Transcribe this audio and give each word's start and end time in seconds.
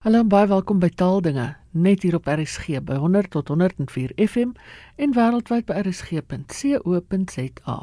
Hallo 0.00 0.22
baie 0.24 0.46
welkom 0.48 0.78
by 0.80 0.88
Taaldinge 0.96 1.42
net 1.76 2.00
hier 2.06 2.14
op 2.16 2.24
RSG 2.32 2.78
by 2.88 2.94
100 2.96 3.34
tot 3.34 3.50
104 3.52 4.14
FM 4.16 4.54
en 4.96 5.10
wêreldwyd 5.12 5.66
by 5.68 5.74
rsg.co.za. 5.82 7.74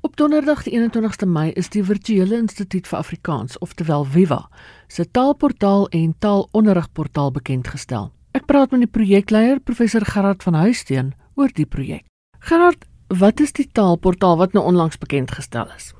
Op 0.00 0.14
Donderdag 0.16 0.62
die 0.64 0.72
21ste 0.72 1.28
Mei 1.28 1.50
is 1.60 1.68
die 1.68 1.82
Virtuele 1.84 2.38
Instituut 2.40 2.88
vir 2.88 2.98
Afrikaans, 3.02 3.58
oftewel 3.60 4.08
Viva, 4.08 4.48
se 4.88 5.04
taalportaal 5.04 5.84
en 5.98 6.14
taalonderrigportaal 6.24 7.28
bekend 7.36 7.68
gestel. 7.68 8.08
Ek 8.32 8.48
praat 8.48 8.72
met 8.72 8.86
die 8.86 8.94
projekleier 8.96 9.60
professor 9.60 10.00
Gerard 10.08 10.40
van 10.48 10.56
Huisteen 10.62 11.12
oor 11.36 11.52
die 11.52 11.68
projek. 11.68 12.08
Gerard, 12.40 12.88
wat 13.20 13.36
is 13.44 13.52
die 13.52 13.68
taalportaal 13.68 14.40
wat 14.40 14.56
nou 14.56 14.64
onlangs 14.64 14.96
bekend 14.96 15.36
gestel 15.36 15.68
is? 15.76 15.92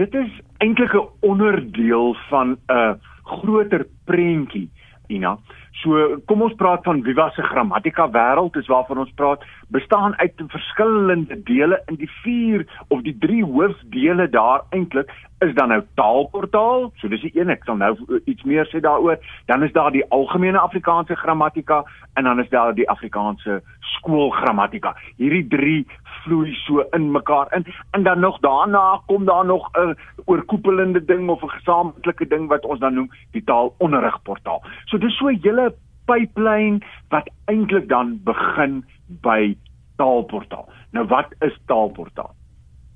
Dit 0.00 0.16
is 0.16 0.32
eintlik 0.64 0.96
'n 0.96 1.04
onderdeel 1.20 2.16
van 2.32 2.56
'n 2.72 2.96
groter 3.26 3.86
prentjie 4.08 4.70
Ina. 5.08 5.36
So 5.82 6.16
kom 6.24 6.42
ons 6.46 6.56
praat 6.56 6.84
van 6.88 7.02
Viva 7.04 7.28
se 7.34 7.44
grammatika 7.44 8.06
wêreld, 8.12 8.56
is 8.56 8.68
waarvan 8.72 9.02
ons 9.04 9.12
praat, 9.18 9.44
bestaan 9.68 10.16
uit 10.16 10.42
verskillende 10.48 11.36
dele 11.44 11.82
in 11.90 11.98
die 12.00 12.10
vier 12.22 12.64
of 12.88 13.02
die 13.04 13.16
drie 13.20 13.42
hoofdele 13.44 14.28
daar 14.32 14.64
eintlik 14.70 15.12
is 15.44 15.52
dan 15.54 15.68
nou 15.68 15.82
taalportaal. 16.00 16.90
So 16.96 17.08
dis 17.12 17.20
die 17.26 17.34
een, 17.36 17.52
ek 17.52 17.66
sal 17.68 17.76
nou 17.80 17.92
iets 18.24 18.46
meer 18.48 18.68
sê 18.70 18.80
daaroor. 18.80 19.20
Dan 19.50 19.66
is 19.66 19.74
daar 19.76 19.92
die 19.92 20.04
algemene 20.14 20.62
Afrikaanse 20.62 21.16
grammatika 21.20 21.82
en 22.16 22.24
dan 22.24 22.40
is 22.40 22.48
daar 22.48 22.72
die 22.74 22.88
Afrikaanse 22.88 23.60
skoolgrammatika. 23.98 24.94
Hierdie 25.20 25.44
drie 25.52 25.82
vloei 26.26 26.54
so 26.66 26.84
in 26.98 27.10
mekaar 27.14 27.52
in 27.56 27.64
en 27.90 28.02
dan 28.02 28.20
nog 28.20 28.38
daarna 28.44 29.00
kom 29.06 29.24
daar 29.24 29.46
nog 29.46 29.70
'n 29.72 29.96
oorkoepelende 30.24 31.04
ding 31.04 31.28
of 31.28 31.42
'n 31.42 31.56
gesamentlike 31.58 32.26
ding 32.26 32.48
wat 32.48 32.64
ons 32.64 32.80
dan 32.80 32.94
noem 32.94 33.10
die 33.30 33.44
taalonderrigportaal. 33.44 34.62
So 34.84 34.98
dis 34.98 35.16
so 35.16 35.28
'n 35.28 35.38
hele 35.42 35.74
pipeline 36.06 36.80
wat 37.08 37.30
eintlik 37.44 37.88
dan 37.88 38.20
begin 38.24 38.84
by 39.06 39.56
taalportaal. 39.96 40.68
Nou 40.90 41.06
wat 41.06 41.34
is 41.38 41.58
taalportaal? 41.66 42.34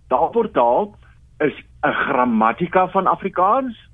Taalportaal 0.09 0.95
is 1.39 1.55
'n 1.83 1.93
grammatika 1.93 2.89
van 2.89 3.07
Afrikaans. 3.07 3.89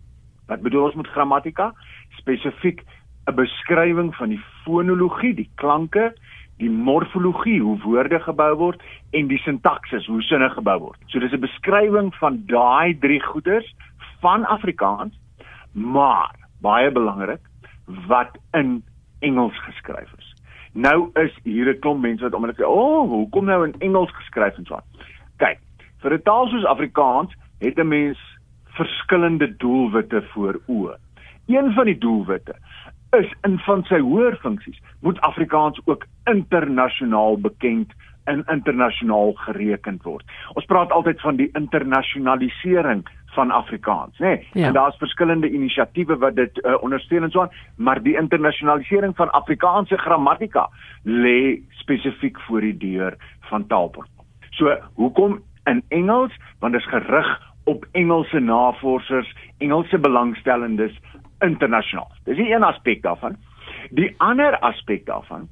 Wat 0.46 0.60
bedoel 0.60 0.84
ons 0.84 0.94
met 0.94 1.06
grammatika? 1.06 1.74
Spesifiek 2.08 2.84
'n 3.26 3.34
beskrywing 3.34 4.14
van 4.14 4.28
die 4.28 4.44
fonologie, 4.64 5.34
die 5.34 5.50
klanke, 5.54 6.14
die 6.56 6.70
morfologie, 6.70 7.60
hoe 7.60 7.78
woorde 7.82 8.20
gebou 8.20 8.54
word 8.56 8.82
en 9.10 9.28
die 9.28 9.38
sintaksis, 9.38 10.06
hoe 10.06 10.22
sinne 10.22 10.48
gebou 10.50 10.78
word. 10.88 11.00
So 11.06 11.20
dis 11.20 11.32
'n 11.32 11.40
beskrywing 11.40 12.14
van 12.14 12.42
daai 12.46 12.98
drie 12.98 13.20
goeders 13.20 13.74
van 14.20 14.46
Afrikaans, 14.46 15.14
maar 15.72 16.34
baie 16.60 16.90
belangrik 16.90 17.40
wat 18.06 18.38
in 18.52 18.82
Engels 19.20 19.58
geskryf 19.64 20.10
is. 20.18 20.34
Nou 20.72 21.10
is 21.14 21.34
hier 21.42 21.68
'n 21.68 21.80
klomp 21.80 22.00
mense 22.00 22.22
wat 22.22 22.34
omdat 22.34 22.56
sê, 22.56 22.64
"O, 22.64 23.02
oh, 23.02 23.08
hoekom 23.08 23.44
nou 23.44 23.64
in 23.64 23.74
Engels 23.78 24.12
geskryf 24.12 24.56
en 24.56 24.64
so 24.64 24.74
aan?" 24.74 24.88
Kyk, 25.36 25.58
vir 26.00 26.12
'n 26.12 26.22
taal 26.22 26.48
soos 26.48 26.64
Afrikaans 26.64 27.34
het 27.58 27.78
'n 27.78 27.88
mens 27.88 28.18
verskillende 28.64 29.56
doelwitte 29.56 30.22
voor 30.22 30.60
oë. 30.66 30.96
Een 31.46 31.72
van 31.72 31.84
die 31.84 31.98
doelwitte 31.98 32.54
is 33.20 33.32
in 33.42 33.58
van 33.58 33.84
sy 33.88 33.98
hoër 34.00 34.36
funksies 34.42 34.80
moet 35.00 35.20
Afrikaans 35.20 35.80
ook 35.84 36.06
internasionaal 36.24 37.38
bekend 37.40 37.92
en 38.26 38.42
internasionaal 38.50 39.32
gereken 39.32 40.00
word. 40.02 40.24
Ons 40.58 40.66
praat 40.66 40.92
altyd 40.92 41.20
van 41.20 41.36
die 41.36 41.48
internasionalisering 41.52 43.04
van 43.36 43.50
Afrikaans, 43.50 44.18
né? 44.18 44.26
Nee? 44.26 44.48
Ja. 44.52 44.66
En 44.66 44.72
daar's 44.72 44.96
verskillende 44.96 45.50
inisiatiewe 45.50 46.16
wat 46.18 46.36
dit 46.36 46.58
uh, 46.64 46.74
ondersteun 46.82 47.22
en 47.22 47.30
so 47.30 47.40
aan, 47.40 47.52
maar 47.76 48.02
die 48.02 48.16
internasionalisering 48.16 49.16
van 49.16 49.30
Afrikaanse 49.30 49.98
grammatika 49.98 50.68
lê 51.02 51.60
spesifiek 51.82 52.40
voor 52.40 52.60
die 52.60 52.76
deur 52.76 53.16
van 53.50 53.66
Taalportaal. 53.66 54.24
So, 54.50 54.76
hoekom 54.94 55.42
in 55.64 55.82
Engels? 55.88 56.32
Want 56.58 56.72
dit 56.72 56.82
is 56.82 56.88
gerig 56.88 57.42
op 57.64 57.86
Engelse 57.92 58.38
navorsers, 58.38 59.34
Engelse 59.58 59.98
belangstellendes 59.98 60.98
internasionaal. 61.38 62.10
Dis 62.24 62.36
die 62.36 62.52
een 62.52 62.62
aspek 62.62 63.02
daarvan. 63.02 63.36
Die 63.90 64.14
ander 64.18 64.58
aspek 64.58 65.06
daarvan 65.06 65.48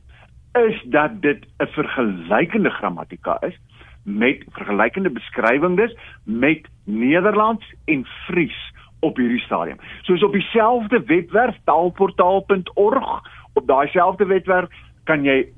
is 0.52 0.82
dat 0.84 1.22
dit 1.22 1.46
'n 1.58 1.66
vergelykende 1.66 2.70
grammatika 2.70 3.40
is 3.40 3.58
met 4.04 4.44
vergelykende 4.48 5.10
beskrywings 5.10 5.96
met 6.24 6.68
Nederlands 6.84 7.74
en 7.84 8.04
Fries 8.04 8.72
op 9.00 9.16
hierdie 9.16 9.40
stadium. 9.40 9.76
Soos 10.02 10.22
op 10.22 10.32
dieselfde 10.32 11.02
webwerf 11.04 11.56
taalportaal.org, 11.64 13.22
op 13.52 13.66
daai 13.66 13.88
selfde 13.88 14.26
webwerf 14.26 14.68
kan 15.04 15.24
jy 15.24 15.48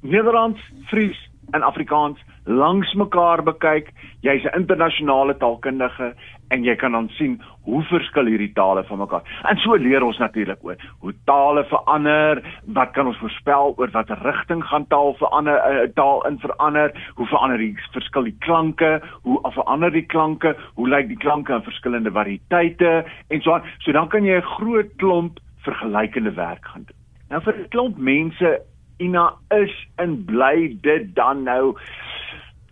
Nederlands, 0.00 0.60
Fries 0.86 1.27
en 1.50 1.62
Afrikaans 1.62 2.18
langs 2.44 2.92
mekaar 2.94 3.42
bekyk. 3.42 3.92
Jy's 4.20 4.44
'n 4.44 4.58
internasionale 4.60 5.36
taalkundige 5.36 6.14
en 6.48 6.64
jy 6.64 6.74
kan 6.76 6.92
dan 6.92 7.08
sien 7.08 7.40
hoe 7.62 7.82
verskil 7.82 8.26
hierdie 8.26 8.52
tale 8.52 8.84
van 8.84 8.98
mekaar. 8.98 9.22
En 9.42 9.56
so 9.56 9.74
leer 9.74 10.02
ons 10.02 10.18
natuurlik 10.18 10.58
oor 10.62 10.76
hoe 11.00 11.14
tale 11.24 11.64
verander, 11.64 12.42
wat 12.66 12.90
kan 12.90 13.06
ons 13.06 13.18
voorspel 13.18 13.74
oor 13.76 13.90
watter 13.90 14.18
rigting 14.22 14.64
gaan 14.64 14.86
taal 14.86 15.14
verander, 15.14 15.60
'n 15.60 15.88
uh, 15.88 15.92
taal 15.94 16.26
in 16.26 16.38
verander, 16.38 16.92
hoe 17.14 17.26
verander 17.26 17.58
die 17.58 17.76
verskil 17.92 18.22
die 18.22 18.38
klanke, 18.38 19.00
hoe 19.22 19.40
verander 19.50 19.90
die 19.90 20.06
klanke, 20.06 20.56
hoe 20.74 20.88
lyk 20.88 21.08
die 21.08 21.16
klanke 21.16 21.54
in 21.54 21.62
verskillende 21.62 22.10
variëteite 22.10 23.04
en 23.28 23.40
so 23.40 23.52
aan. 23.52 23.62
So 23.78 23.92
dan 23.92 24.08
kan 24.08 24.24
jy 24.24 24.36
'n 24.36 24.42
groot 24.42 24.96
klomp 24.96 25.38
vergelykende 25.58 26.32
werk 26.32 26.64
gaan 26.64 26.84
doen. 26.86 26.96
Nou 27.28 27.42
vir 27.42 27.54
'n 27.54 27.68
klomp 27.68 27.96
mense 27.96 28.60
Ina 28.98 29.32
is 29.54 29.74
in 30.02 30.24
bly 30.26 30.76
dit 30.82 31.14
dan 31.14 31.42
nou 31.46 31.76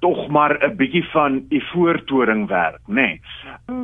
tog 0.01 0.29
maar 0.29 0.59
'n 0.63 0.77
bietjie 0.77 1.05
van 1.11 1.45
u 1.49 1.61
voortoring 1.73 2.49
werk, 2.49 2.83
nê. 2.87 2.95
Nee. 2.95 3.21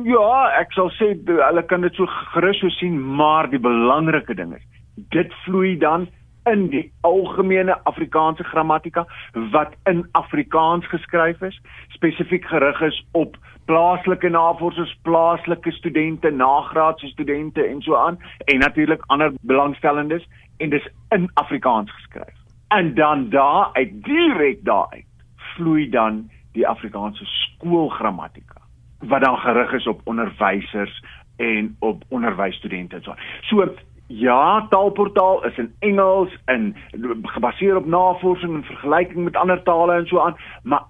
Ja, 0.03 0.59
ek 0.59 0.71
sal 0.71 0.89
sê 0.89 1.15
hulle 1.25 1.63
kan 1.65 1.81
dit 1.81 1.95
so 1.95 2.05
gerus 2.05 2.59
so 2.59 2.69
sien, 2.69 3.15
maar 3.15 3.49
die 3.49 3.59
belangrike 3.59 4.35
ding 4.35 4.53
is, 4.55 4.63
dit 5.09 5.33
vloei 5.45 5.77
dan 5.77 6.07
in 6.43 6.67
die 6.69 6.91
algemene 7.01 7.77
Afrikaanse 7.83 8.43
grammatika 8.43 9.05
wat 9.51 9.75
in 9.83 10.07
Afrikaans 10.11 10.87
geskryf 10.87 11.41
is, 11.41 11.61
spesifiek 11.87 12.45
gerig 12.45 12.81
is 12.81 13.05
op 13.11 13.37
plaaslike 13.65 14.29
navorsers, 14.29 14.97
plaaslike 15.01 15.71
studente, 15.71 16.29
nagraadse 16.29 17.07
studente 17.07 17.63
en 17.63 17.81
so 17.81 17.95
aan 17.95 18.19
en 18.45 18.59
natuurlik 18.59 19.03
ander 19.07 19.31
belangstellendes 19.41 20.27
en 20.57 20.69
dis 20.69 20.87
in 21.09 21.29
Afrikaans 21.33 21.91
geskryf. 21.91 22.35
En 22.67 22.93
dan 22.95 23.29
daar 23.29 23.69
uit 23.73 24.03
direk 24.03 24.65
daar 24.65 25.01
vloei 25.35 25.89
dan 25.89 26.29
die 26.51 26.67
Afrikaanse 26.67 27.25
skoolgrammatika 27.25 28.61
wat 28.99 29.21
dan 29.21 29.37
gerig 29.37 29.71
is 29.73 29.87
op 29.87 30.01
onderwysers 30.03 31.03
en 31.35 31.75
op 31.79 32.03
onderwysstudente 32.07 32.95
en 32.95 33.03
so. 33.03 33.15
So 33.41 33.73
ja, 34.07 34.67
taalportaal 34.69 35.45
is 35.45 35.57
in 35.57 35.73
Engels 35.79 36.37
en 36.45 36.75
gebaseer 37.21 37.75
op 37.75 37.85
navorsing 37.85 38.53
en 38.53 38.63
vergelyking 38.63 39.23
met 39.23 39.35
ander 39.35 39.63
tale 39.63 39.93
en 39.93 40.07
so 40.07 40.19
aan, 40.19 40.35
maar 40.63 40.83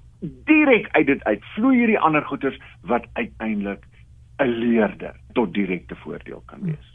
direk 0.45 0.87
uit 0.91 1.05
dit 1.05 1.23
uit 1.23 1.43
vloei 1.55 1.77
hierdie 1.77 1.99
ander 1.99 2.25
goeters 2.25 2.59
wat 2.81 3.05
uiteindelik 3.13 3.85
'n 4.37 4.47
leerder 4.47 5.15
tot 5.33 5.53
direkte 5.53 5.95
voordeel 5.95 6.43
kan 6.45 6.59
wees. 6.61 6.91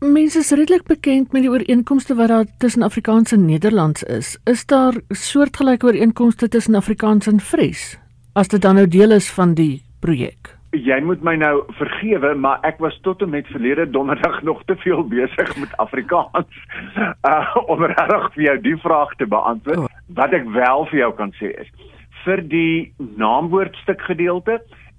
Mense 0.00 0.38
is 0.38 0.50
redelik 0.50 0.86
bekend 0.86 1.32
met 1.32 1.42
die 1.42 1.50
ooreenkomste 1.50 2.14
wat 2.14 2.28
daar 2.28 2.46
tussen 2.58 2.82
Afrikaans 2.82 3.32
en 3.32 3.44
Nederlands 3.44 4.02
is. 4.02 4.38
Is 4.44 4.66
daar 4.66 4.94
soortgelyke 5.08 5.86
ooreenkomste 5.86 6.48
tussen 6.48 6.74
Afrikaans 6.74 7.26
en 7.26 7.40
Fries? 7.40 7.98
As 8.32 8.48
dit 8.48 8.62
dan 8.62 8.74
nou 8.74 8.88
deel 8.88 9.10
is 9.10 9.30
van 9.30 9.54
die 9.54 9.82
projek. 10.00 10.57
Jy 10.76 10.98
moet 11.00 11.22
my 11.24 11.32
nou 11.40 11.62
vergewe, 11.78 12.34
maar 12.36 12.60
ek 12.68 12.80
was 12.84 12.96
tot 13.00 13.22
en 13.24 13.30
met 13.32 13.46
verlede 13.48 13.86
donderdag 13.90 14.42
nog 14.48 14.62
te 14.68 14.76
veel 14.84 15.04
besig 15.08 15.54
met 15.56 15.76
Afrikaans 15.76 16.58
uh, 17.30 17.56
om 17.66 17.84
regtig 17.84 18.32
vir 18.34 18.44
jou 18.44 18.56
die 18.66 18.76
vraag 18.84 19.14
te 19.16 19.26
beantwoord. 19.26 19.86
Oh. 19.86 20.02
Wat 20.18 20.36
ek 20.36 20.44
wel 20.52 20.84
vir 20.90 20.98
jou 21.04 21.12
kan 21.16 21.32
sê 21.40 21.54
is 21.64 21.72
vir 22.24 22.42
die 22.50 22.92
naamwoordstuk 22.98 24.02
gedeelte 24.04 24.58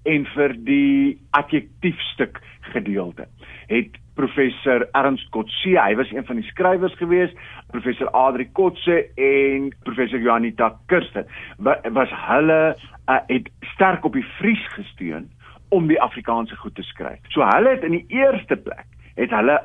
en 0.09 0.25
vir 0.33 0.55
die 0.65 1.19
adjektiefstuk 1.37 2.39
gedeelte 2.73 3.27
het 3.69 3.97
professor 4.17 4.87
Ernst 4.97 5.29
Kotse, 5.31 5.75
hy 5.77 5.93
was 5.99 6.09
een 6.11 6.25
van 6.27 6.39
die 6.39 6.47
skrywers 6.49 6.95
gewees, 6.99 7.31
professor 7.71 8.09
Adri 8.17 8.49
Kotse 8.57 9.03
en 9.15 9.69
professor 9.85 10.19
Janita 10.19 10.73
Kirsten 10.91 11.29
was 11.59 12.15
hulle 12.25 12.61
uh, 12.73 13.19
het 13.29 13.51
sterk 13.75 14.07
op 14.09 14.17
die 14.17 14.25
Fries 14.39 14.65
gesteun 14.73 15.29
om 15.69 15.87
die 15.87 16.01
Afrikaanse 16.01 16.55
goed 16.55 16.75
te 16.75 16.83
skryf. 16.83 17.19
So 17.33 17.45
hulle 17.45 17.75
het 17.75 17.83
in 17.85 17.97
die 17.99 18.05
eerste 18.07 18.57
plek 18.57 18.87
het 19.15 19.33
hulle 19.35 19.59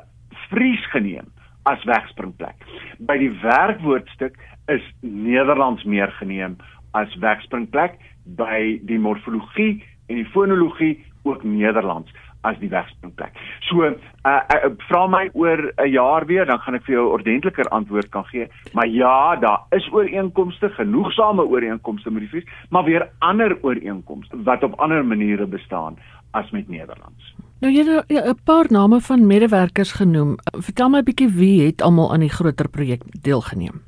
Fries 0.49 0.83
geneem 0.91 1.31
as 1.65 1.83
wegspringplek. 1.89 2.61
By 2.99 3.17
die 3.17 3.31
werkwoordstuk 3.41 4.37
is 4.71 4.85
Nederlands 5.01 5.83
meer 5.83 6.11
geneem 6.19 6.57
as 6.97 7.13
wegspringplek 7.21 7.97
by 8.37 8.77
die 8.85 8.99
morfologie 9.01 9.83
en 10.09 10.21
die 10.21 10.29
fonologie 10.33 10.93
ook 11.25 11.43
Nederlands 11.43 12.13
as 12.45 12.57
die 12.61 12.69
wegspringplek. 12.69 13.37
So, 13.69 13.85
uh, 13.85 13.93
uh, 14.25 14.71
vra 14.89 15.05
my 15.07 15.29
oor 15.33 15.71
'n 15.77 15.89
jaar 15.91 16.25
weer, 16.25 16.45
dan 16.45 16.59
gaan 16.59 16.75
ek 16.75 16.85
vir 16.85 16.95
jou 16.95 17.07
ordentliker 17.11 17.69
antwoord 17.69 18.09
kan 18.09 18.25
gee. 18.31 18.47
Maar 18.73 18.87
ja, 18.87 19.35
daar 19.35 19.61
is 19.71 19.89
ooreenkomste, 19.91 20.69
genoegsame 20.69 21.43
ooreenkomste 21.43 22.11
met 22.11 22.21
die 22.21 22.29
Fries, 22.29 22.47
maar 22.69 22.83
weer 22.83 23.09
ander 23.19 23.57
ooreenkomste 23.61 24.43
wat 24.43 24.63
op 24.63 24.79
ander 24.79 25.05
maniere 25.05 25.45
bestaan 25.45 25.97
as 26.31 26.51
met 26.51 26.69
Nederlands. 26.69 27.35
Nou 27.63 27.71
jy 27.73 27.83
het 27.87 28.03
ja, 28.11 28.21
'n 28.29 28.39
paar 28.43 28.67
name 28.69 28.99
van 29.01 29.27
medewerkers 29.27 29.91
genoem. 29.91 30.35
Vertel 30.67 30.89
my 30.89 30.99
'n 30.99 31.03
bietjie 31.03 31.29
wie 31.29 31.65
het 31.65 31.81
almal 31.81 32.11
aan 32.13 32.19
die 32.19 32.35
groter 32.37 32.69
projek 32.69 33.01
deelgeneem? 33.21 33.81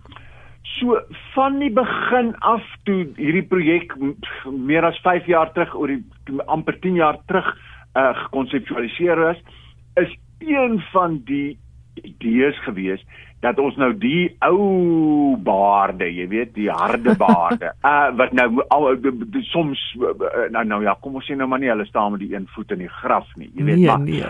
So 0.61 0.99
van 1.33 1.59
die 1.59 1.71
begin 1.71 2.35
af 2.39 2.63
toe 2.83 3.07
hierdie 3.15 3.45
projek 3.47 3.95
meer 4.45 4.85
as 4.85 4.99
5 5.01 5.25
jaar 5.25 5.51
terug 5.51 5.75
oor 5.75 5.87
die 5.87 6.05
amper 6.45 6.79
10 6.79 6.93
jaar 6.93 7.17
terug 7.25 7.57
uh, 7.95 8.13
gekonseptualiseer 8.23 9.29
is, 9.29 9.43
is 9.93 10.17
een 10.39 10.81
van 10.91 11.21
die 11.25 11.57
idees 12.03 12.59
gewees 12.63 13.05
dat 13.45 13.59
ons 13.61 13.75
nou 13.77 13.91
die 13.93 14.31
ou 14.45 15.35
baarde, 15.45 16.07
jy 16.09 16.25
weet, 16.31 16.53
die 16.55 16.69
harde 16.73 17.13
baarde, 17.21 17.71
uh 17.85 18.09
wat 18.17 18.33
nou 18.37 18.63
al 18.73 18.87
soms 19.51 19.81
uh, 20.01 20.47
nou 20.53 20.63
nou 20.65 20.81
ja, 20.85 20.95
kom 21.01 21.19
ons 21.19 21.27
sê 21.29 21.37
nou 21.37 21.47
maar 21.49 21.61
nie 21.61 21.69
hulle 21.69 21.85
staan 21.85 22.15
met 22.15 22.23
die 22.25 22.33
een 22.33 22.47
voet 22.55 22.73
in 22.73 22.81
die 22.85 22.93
graf 23.01 23.29
nie, 23.37 23.51
jy 23.53 23.67
weet 23.67 23.83
nee, 23.83 23.87
maar. 23.87 23.99
Nee. 23.99 24.23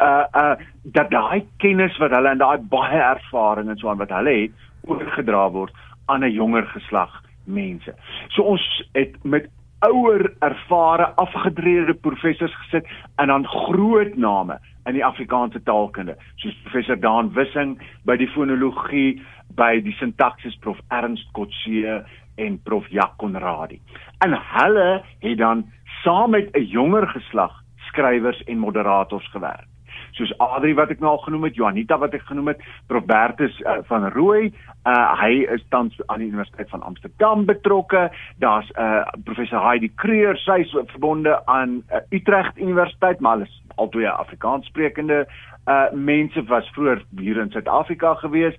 uh 0.00 0.24
uh 0.44 0.54
dat 0.96 1.12
daai 1.12 1.44
kennis 1.60 1.96
wat 2.00 2.12
hulle 2.16 2.32
en 2.32 2.40
daai 2.40 2.64
baie 2.72 3.02
ervaring 3.02 3.68
en 3.72 3.80
so 3.80 3.92
aan 3.92 4.00
wat 4.00 4.12
hulle 4.16 4.38
het 4.42 4.64
oorgedra 4.88 5.44
word 5.52 5.76
aan 6.12 6.24
'n 6.24 6.32
jonger 6.32 6.66
geslag 6.72 7.20
mense. 7.44 7.94
So 8.32 8.42
ons 8.42 8.64
het 8.92 9.16
met 9.24 9.48
ouer 9.84 10.32
ervare 10.38 11.06
afgedreede 11.20 11.94
professors 11.94 12.54
gesit 12.62 12.86
en 13.16 13.28
dan 13.28 13.46
groot 13.46 14.16
name 14.16 14.58
in 14.88 14.96
die 14.96 15.04
Afrikaanse 15.04 15.62
taalkunde 15.62 16.16
soos 16.42 16.56
professor 16.66 17.00
Daan 17.00 17.32
Wissing 17.36 17.76
by 18.08 18.16
die 18.20 18.30
fonologie 18.32 19.20
by 19.58 19.80
die 19.84 19.94
sintaksis 20.00 20.56
prof 20.64 20.80
Ernst 20.94 21.28
Kotse 21.36 22.00
en 22.40 22.58
prof 22.66 22.88
Jacques 22.90 23.20
Conradie. 23.22 23.80
En 24.24 24.34
hulle 24.54 24.88
het 25.20 25.38
dan 25.38 25.66
saam 26.02 26.30
met 26.30 26.50
'n 26.56 26.64
jonger 26.64 27.06
geslag 27.08 27.62
skrywers 27.90 28.42
en 28.44 28.58
moderators 28.58 29.28
gewerk 29.30 29.73
soos 30.14 30.32
Adri 30.38 30.74
wat 30.78 30.92
ek 30.94 31.00
nou 31.02 31.14
al 31.14 31.22
genoem 31.24 31.48
het, 31.48 31.58
Juanita 31.58 31.98
wat 31.98 32.14
ek 32.14 32.26
genoem 32.28 32.52
het, 32.52 32.62
Prof 32.90 33.06
Bertus 33.08 33.56
uh, 33.64 33.80
van 33.88 34.08
Rooi, 34.14 34.52
uh, 34.86 34.94
hy 35.20 35.32
is 35.54 35.64
tans 35.74 35.96
aan 36.06 36.22
die 36.22 36.30
Universiteit 36.30 36.70
van 36.70 36.82
Amsterdam 36.86 37.44
betrokke. 37.48 38.10
Daar's 38.38 38.70
'n 38.74 38.80
uh, 38.80 39.02
professor 39.24 39.62
Heidi 39.66 39.90
Creer, 39.94 40.36
sy 40.36 40.60
is 40.60 40.76
verbonde 40.92 41.40
aan 41.46 41.82
uh, 41.90 42.02
Utrecht 42.10 42.58
Universiteit, 42.58 43.20
maar 43.20 43.38
hulle 43.38 43.50
is 43.50 43.62
albei 43.74 44.06
Afrikaans 44.06 44.66
sprekende 44.66 45.26
uh 45.66 45.92
mense 45.92 46.44
was 46.44 46.68
vroeër 46.76 47.04
hier 47.16 47.38
in 47.40 47.50
Suid-Afrika 47.50 48.14
gewees 48.14 48.54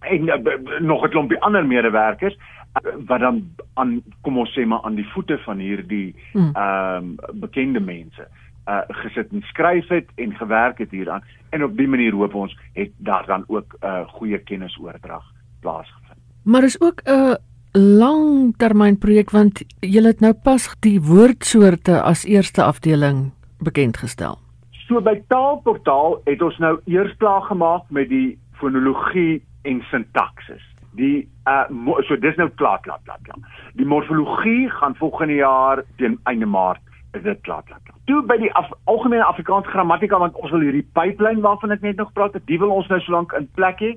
en 0.00 0.26
uh, 0.26 0.80
nog 0.80 1.04
'n 1.04 1.10
klompie 1.10 1.40
ander 1.40 1.66
medewerkers 1.66 2.34
uh, 2.34 2.92
wat 3.06 3.20
dan 3.20 3.54
aan 3.74 4.02
kom 4.20 4.38
ons 4.38 4.58
sê 4.58 4.66
maar 4.66 4.82
aan 4.82 4.94
die 4.94 5.08
voete 5.08 5.38
van 5.38 5.58
hierdie 5.58 6.14
hmm. 6.32 6.50
ehm 6.52 6.96
um, 6.96 7.16
bekende 7.40 7.80
mense 7.80 8.22
uh 8.22 8.47
gesit 8.88 9.32
en 9.32 9.42
skryf 9.42 9.88
het 9.88 10.08
en 10.14 10.34
gewerk 10.36 10.78
het 10.78 10.90
hieraan 10.90 11.22
en 11.50 11.64
op 11.64 11.76
die 11.76 11.88
manier 11.88 12.12
hoop 12.12 12.34
ons 12.34 12.56
het 12.72 12.90
daar 12.96 13.26
dan 13.26 13.44
ook 13.46 13.76
'n 13.80 13.86
uh, 13.86 14.08
goeie 14.08 14.38
kennisoordrag 14.38 15.24
plaasgevind. 15.60 16.18
Maar 16.42 16.62
is 16.62 16.80
ook 16.80 17.00
'n 17.04 17.36
langtermynprojek 17.72 19.30
want 19.30 19.64
jy 19.80 20.02
het 20.02 20.20
nou 20.20 20.32
pas 20.32 20.76
die 20.80 21.00
woordsoorte 21.00 22.02
as 22.02 22.24
eerste 22.24 22.62
afdeling 22.62 23.32
bekend 23.58 23.96
gestel. 23.96 24.38
So 24.70 25.00
by 25.00 25.20
Taalportaal 25.28 26.20
het 26.24 26.42
ons 26.42 26.58
nou 26.58 26.80
eers 26.84 27.16
klaar 27.16 27.42
gemaak 27.42 27.90
met 27.90 28.08
die 28.08 28.38
fonologie 28.52 29.42
en 29.62 29.82
sintaksis. 29.90 30.64
Die 30.96 31.28
uh 31.44 31.66
so 32.08 32.16
dis 32.16 32.36
nou 32.36 32.48
klaar 32.48 32.80
klaar 32.80 33.00
klaar. 33.04 33.38
Die 33.74 33.86
morfologie 33.86 34.70
gaan 34.70 34.96
volgende 34.96 35.34
jaar 35.34 35.84
teen 35.96 36.18
einde 36.24 36.46
Maart 36.46 36.80
dit 37.12 37.40
klaar 37.40 37.62
klaar 37.62 37.80
toe 38.08 38.22
by 38.24 38.38
die 38.40 38.50
af, 38.56 38.70
algemene 38.84 39.24
Afrikaanse 39.24 39.70
grammatika 39.70 40.18
want 40.18 40.36
ons 40.40 40.52
wil 40.54 40.64
hierdie 40.64 40.86
pipeline 40.96 41.44
waarvan 41.44 41.74
ek 41.76 41.84
net 41.84 42.00
nog 42.00 42.12
praat, 42.16 42.36
dit 42.38 42.60
wil 42.60 42.72
ons 42.72 42.88
nou 42.88 43.00
so 43.04 43.12
lank 43.12 43.34
in 43.38 43.48
plek 43.58 43.84
hê. 43.84 43.92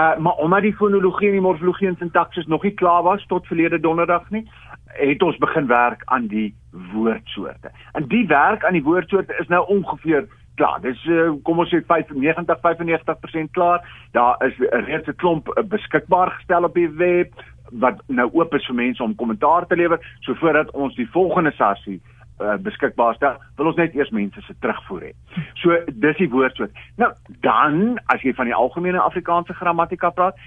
Uh 0.00 0.16
maar 0.24 0.38
omdat 0.40 0.64
die 0.64 0.76
fonologie 0.76 1.28
en 1.28 1.36
die 1.36 1.44
morfologie 1.44 1.90
en 1.90 1.98
sintaksis 2.00 2.48
nog 2.48 2.62
nie 2.64 2.74
klaar 2.80 3.02
was 3.04 3.24
tot 3.28 3.46
verlede 3.46 3.80
donderdag 3.80 4.30
nie, 4.30 4.46
het 4.96 5.22
ons 5.22 5.36
begin 5.40 5.66
werk 5.68 6.04
aan 6.04 6.30
die 6.32 6.54
woordsoorte. 6.94 7.72
En 7.92 8.08
die 8.08 8.24
werk 8.26 8.64
aan 8.64 8.78
die 8.78 8.86
woordsoorte 8.86 9.36
is 9.40 9.48
nou 9.52 9.66
ongeveer 9.74 10.24
klaar. 10.56 10.80
Dis 10.80 11.04
uh, 11.04 11.28
kom 11.44 11.60
ons 11.60 11.72
sê 11.72 11.82
95 11.84 12.64
95% 12.64 13.52
klaar. 13.56 13.84
Daar 14.16 14.40
is 14.46 14.56
reeds 14.86 15.08
'n 15.08 15.16
klomp 15.16 15.52
uh, 15.52 15.64
beskikbaar 15.64 16.30
gestel 16.38 16.64
op 16.64 16.74
die 16.74 16.88
web 16.88 17.32
wat 17.72 18.00
nou 18.06 18.28
oop 18.32 18.54
is 18.54 18.66
vir 18.66 18.74
mense 18.74 19.02
om 19.02 19.14
kommentaar 19.14 19.66
te 19.66 19.76
lewer, 19.76 20.00
so 20.20 20.34
voordat 20.34 20.70
ons 20.70 20.94
die 20.94 21.08
volgende 21.10 21.52
sessie 21.56 22.00
uh, 22.42 22.56
beskikbaar 22.60 23.14
stel, 23.14 23.38
wil 23.56 23.70
ons 23.70 23.76
net 23.76 23.94
eers 23.94 24.10
mense 24.10 24.40
se 24.46 24.54
terugvoer 24.60 25.08
hê. 25.08 25.12
So 25.62 25.78
dis 25.86 26.18
die 26.18 26.30
woordsoort. 26.32 26.74
Nou 26.96 27.12
dan 27.46 27.98
as 28.14 28.22
jy 28.22 28.34
van 28.34 28.50
die 28.50 28.58
algemene 28.58 29.00
Afrikaanse 29.00 29.54
grammatika 29.54 30.10
praat, 30.10 30.38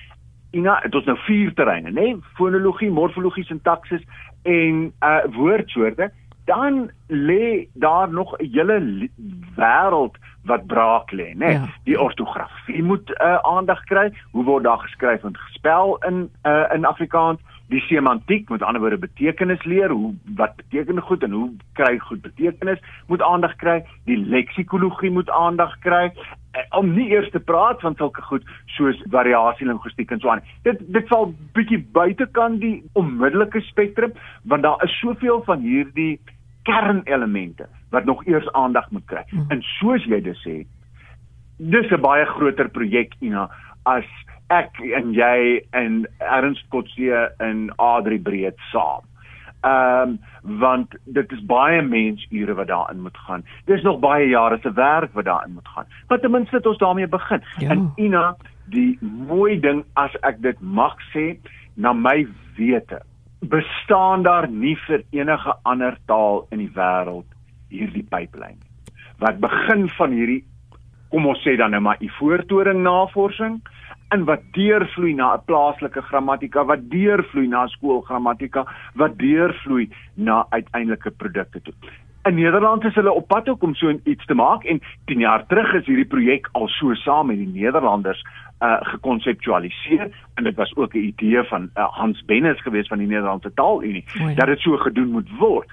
Ina, 0.55 0.77
dit 0.87 0.93
is 1.01 1.07
nou 1.09 1.17
vier 1.25 1.49
terreine, 1.53 1.91
nê? 1.91 2.11
Nee? 2.13 2.19
Fonologie, 2.37 2.91
morfologie, 2.91 3.43
sintaksis 3.43 4.03
en 4.47 4.93
uh 5.03 5.25
woordsoorte. 5.35 6.11
Dan 6.45 6.91
lê 7.09 7.67
daar 7.73 8.09
nog 8.09 8.37
'n 8.37 8.47
hele 8.53 9.09
wêreld 9.57 10.15
wat 10.45 10.65
braak 10.67 11.11
lê, 11.11 11.33
né? 11.33 11.45
Nee? 11.45 11.53
Ja. 11.53 11.67
Die 11.83 12.01
ortografie 12.01 12.83
moet 12.83 13.09
uh, 13.09 13.35
aandag 13.35 13.83
kry. 13.83 14.13
Hoe 14.31 14.43
word 14.43 14.63
daar 14.63 14.77
geskryf 14.77 15.23
en 15.23 15.37
gespel 15.37 15.97
in 15.97 16.29
uh, 16.43 16.69
in 16.73 16.85
Afrikaans? 16.85 17.39
Die 17.73 17.81
semantiek, 17.87 18.49
met 18.49 18.61
ander 18.61 18.81
woorde 18.81 18.97
betekenis 19.01 19.63
leer, 19.65 19.89
hoe 19.89 20.13
wat 20.37 20.55
beteken 20.55 21.01
goed 21.01 21.23
en 21.23 21.31
hoe 21.31 21.49
kry 21.73 21.97
goed 21.99 22.21
betekenis, 22.21 22.81
moet 23.07 23.21
aandag 23.21 23.55
kry, 23.61 23.79
die 24.05 24.17
leksikologie 24.17 25.09
moet 25.11 25.29
aandag 25.29 25.73
kry 25.85 26.03
eh, 26.11 26.65
om 26.77 26.93
nie 26.93 27.09
eers 27.09 27.29
te 27.33 27.39
praat 27.39 27.81
van 27.81 27.97
sulke 27.97 28.21
goed 28.29 28.45
soos 28.77 29.01
variasie 29.09 29.67
linguistiek 29.67 30.11
en 30.11 30.21
so 30.21 30.29
aan. 30.29 30.45
Dit 30.67 30.83
dit 30.93 31.09
val 31.09 31.33
bietjie 31.57 31.81
buitekant 31.97 32.61
die 32.61 32.83
onmiddellike 32.93 33.61
spektrum 33.71 34.13
want 34.43 34.63
daar 34.63 34.83
is 34.85 34.99
soveel 34.99 35.41
van 35.49 35.65
hierdie 35.65 36.19
kernelemente 36.65 37.67
wat 37.89 38.05
nog 38.05 38.25
eers 38.25 38.51
aandag 38.51 38.89
moet 38.91 39.05
kry. 39.05 39.23
Hmm. 39.29 39.45
En 39.49 39.61
soos 39.79 40.05
jy 40.05 40.21
dit 40.21 40.37
sê, 40.45 40.55
dis 41.57 41.91
'n 41.91 42.01
baie 42.01 42.25
groter 42.25 42.69
projek 42.69 43.13
Ina 43.21 43.49
as 43.85 44.05
ek 44.53 44.79
en 44.97 45.13
jy 45.13 45.65
en 45.71 46.05
Ernst 46.19 46.65
Kotse 46.69 47.25
en 47.43 47.69
Adri 47.81 48.19
Breed 48.19 48.57
saam. 48.71 49.05
Ehm 49.65 50.15
um, 50.15 50.19
want 50.61 50.93
dit 51.03 51.31
is 51.31 51.41
baie 51.49 51.81
mensure 51.81 52.53
wat 52.53 52.67
daarin 52.67 53.01
moet 53.01 53.17
gaan. 53.17 53.45
Dis 53.65 53.81
nog 53.81 53.99
baie 53.99 54.27
jare 54.29 54.59
se 54.61 54.73
werk 54.73 55.13
wat 55.13 55.25
daarin 55.25 55.53
moet 55.53 55.67
gaan. 55.67 55.85
Maar 56.07 56.19
ten 56.19 56.31
minste 56.31 56.55
het 56.55 56.65
ons 56.65 56.77
daarmee 56.77 57.07
begin. 57.07 57.41
Ja. 57.57 57.69
En 57.69 57.91
Ina, 57.95 58.35
die 58.65 58.97
mooi 59.01 59.59
ding 59.59 59.83
as 59.93 60.13
ek 60.21 60.41
dit 60.41 60.61
mag 60.61 60.93
sê, 61.13 61.39
na 61.73 61.93
my 61.93 62.27
wete, 62.55 63.01
bestaan 63.49 64.23
daar 64.23 64.47
nie 64.49 64.75
vir 64.87 65.03
enige 65.09 65.55
ander 65.63 65.97
taal 66.05 66.45
in 66.51 66.61
die 66.63 66.71
wêreld 66.75 67.27
hierdie 67.69 68.05
pipeline 68.09 68.61
wat 69.21 69.39
begin 69.39 69.87
van 69.97 70.13
hierdie 70.15 70.43
kom 71.13 71.27
ons 71.29 71.41
sê 71.45 71.55
dan 71.59 71.75
nou 71.75 71.81
maar 71.85 72.01
ivoortoring 72.03 72.81
navorsing 72.83 73.59
in 74.15 74.25
wat 74.29 74.41
deurvloei 74.55 75.13
na 75.13 75.33
'n 75.35 75.45
plaaslike 75.45 76.01
grammatika, 76.09 76.65
wat 76.65 76.89
deurvloei 76.89 77.47
na 77.47 77.67
skoolgrammatika, 77.67 78.65
wat 78.95 79.17
deurvloei 79.17 79.89
na 80.15 80.45
uiteindelike 80.49 81.11
produkte 81.11 81.61
toe. 81.61 81.73
In 82.25 82.35
Nederland 82.35 82.83
is 82.83 82.95
hulle 82.95 83.11
op 83.11 83.27
pad 83.27 83.49
om 83.49 83.75
so 83.75 83.93
iets 84.03 84.25
te 84.25 84.33
maak 84.33 84.63
en 84.63 84.81
10 85.05 85.19
jaar 85.19 85.45
terug 85.45 85.73
is 85.73 85.85
hierdie 85.85 86.07
projek 86.09 86.49
al 86.51 86.67
so 86.67 86.93
saam 86.93 87.27
met 87.27 87.37
die 87.37 87.61
Nederlanders 87.61 88.23
uh 88.61 88.77
gekonseptualiseer 88.81 90.09
en 90.35 90.43
dit 90.43 90.55
was 90.55 90.75
ook 90.75 90.93
'n 90.93 90.97
idee 91.11 91.43
van 91.43 91.69
uh, 91.75 91.85
Hans 91.99 92.25
Bennis 92.25 92.61
gewees 92.61 92.87
van 92.87 92.97
die 92.97 93.07
Nederlandse 93.07 93.53
Taalunie 93.53 94.05
ja. 94.13 94.33
dat 94.33 94.47
dit 94.47 94.59
so 94.59 94.77
gedoen 94.77 95.11
moet 95.11 95.29
word. 95.39 95.69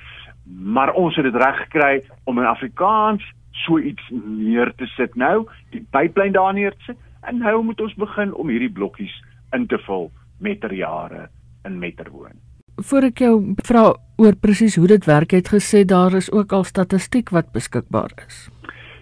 Maar 0.63 0.93
ons 0.93 1.17
het 1.17 1.25
dit 1.25 1.43
reg 1.43 1.57
gekry 1.57 2.03
om 2.25 2.39
in 2.39 2.45
Afrikaans 2.45 3.33
so 3.51 3.79
iets 3.79 4.03
neer 4.25 4.73
te 4.77 4.87
sit 4.87 5.15
nou, 5.15 5.47
die 5.71 5.87
pipeline 5.91 6.33
daar 6.33 6.53
neer 6.53 6.71
te 6.71 6.85
sit 6.85 6.97
En 7.29 7.39
nou 7.39 7.63
moet 7.63 7.81
ons 7.81 7.95
begin 7.95 8.35
om 8.35 8.49
hierdie 8.49 8.73
blokkies 8.73 9.15
in 9.57 9.67
te 9.67 9.79
vul 9.87 10.11
metterjare 10.43 11.29
in 11.65 11.79
metterwoon. 11.79 12.39
Voor 12.83 13.07
ek 13.07 13.21
jou 13.23 13.35
vra 13.67 13.93
oor 14.19 14.37
presies 14.41 14.77
hoe 14.81 14.89
dit 14.91 15.05
werk 15.07 15.35
het 15.37 15.53
gesê 15.53 15.85
daar 15.87 16.15
is 16.19 16.31
ook 16.33 16.53
al 16.53 16.65
statistiek 16.65 17.31
wat 17.31 17.53
beskikbaar 17.53 18.15
is. 18.27 18.49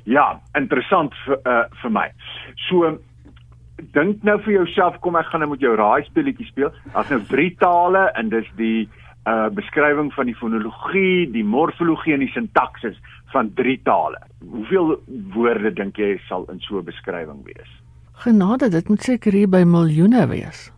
Ja, 0.05 0.41
interessant 0.59 1.15
vir 1.25 1.39
uh, 1.47 1.65
vir 1.83 1.93
my. 1.95 2.07
So 2.69 2.99
dink 3.95 4.25
nou 4.27 4.37
vir 4.45 4.59
jouself 4.61 4.99
kom 5.01 5.17
ek 5.17 5.31
gaan 5.31 5.45
nou 5.45 5.53
met 5.55 5.65
jou 5.65 5.75
raai 5.79 6.05
speletjie 6.09 6.49
speel. 6.51 6.73
Daar's 6.93 7.13
nou 7.13 7.21
drie 7.31 7.53
tale 7.61 8.09
en 8.19 8.33
dis 8.33 8.49
die 8.59 8.89
uh, 9.29 9.49
beskrywing 9.55 10.11
van 10.17 10.29
die 10.29 10.37
fonologie, 10.37 11.29
die 11.33 11.45
morfologie 11.45 12.17
en 12.17 12.25
die 12.25 12.33
sintaksis 12.35 12.99
van 13.33 13.53
drie 13.57 13.79
tale. 13.87 14.21
Hoeveel 14.45 14.97
woorde 15.37 15.73
dink 15.77 16.01
jy 16.01 16.17
sal 16.29 16.49
in 16.53 16.61
so 16.67 16.81
'n 16.81 16.85
beskrywing 16.85 17.45
wees? 17.45 17.80
Genade, 18.21 18.69
dit 18.69 18.89
moet 18.89 19.03
seker 19.03 19.33
hier 19.33 19.49
by 19.49 19.63
miljoene 19.65 20.27
wees. 20.29 20.69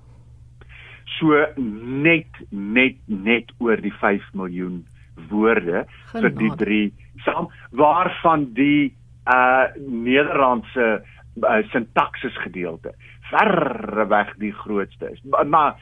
So 1.19 1.43
net 1.59 2.43
net 2.51 2.99
net 3.07 3.51
oor 3.59 3.81
die 3.83 3.95
5 3.99 4.29
miljoen 4.39 4.83
woorde 5.31 5.83
Genade. 5.83 6.23
vir 6.23 6.37
die 6.39 6.53
drie 6.61 6.87
saam 7.25 7.51
waarvan 7.71 8.47
die 8.55 8.93
uh 9.31 9.71
Nederlandse 9.79 10.87
uh, 10.99 11.59
sintaksis 11.71 12.35
gedeelte 12.43 12.95
verreweg 13.31 14.33
die 14.43 14.53
grootste 14.53 15.13
is 15.13 15.21
maar 15.47 15.79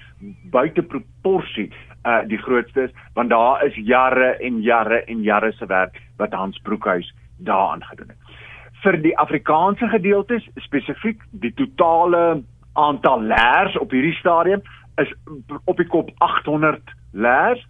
buite 0.52 0.82
proporsie 0.82 1.70
uh 2.04 2.20
die 2.28 2.40
grootste 2.40 2.88
is 2.88 2.92
want 3.14 3.32
daar 3.32 3.64
is 3.66 3.78
jare 3.88 4.34
en 4.40 4.60
jare 4.62 5.04
en 5.06 5.22
jare 5.22 5.52
se 5.52 5.66
werk 5.66 6.00
wat 6.16 6.36
Hans 6.36 6.60
Broekhuis 6.68 7.14
daaraan 7.38 7.84
gedoen 7.84 8.12
het 8.12 8.29
vir 8.82 8.96
die 9.02 9.16
Afrikaanse 9.18 9.88
gedeeltes 9.88 10.46
spesifiek 10.64 11.22
die 11.30 11.52
totale 11.54 12.42
aantal 12.72 13.22
leers 13.32 13.76
op 13.78 13.90
hierdie 13.90 14.16
stadium 14.18 14.62
is 15.00 15.12
op 15.64 15.76
die 15.76 15.88
kop 15.88 16.10
800 16.18 16.94
leers 17.12 17.66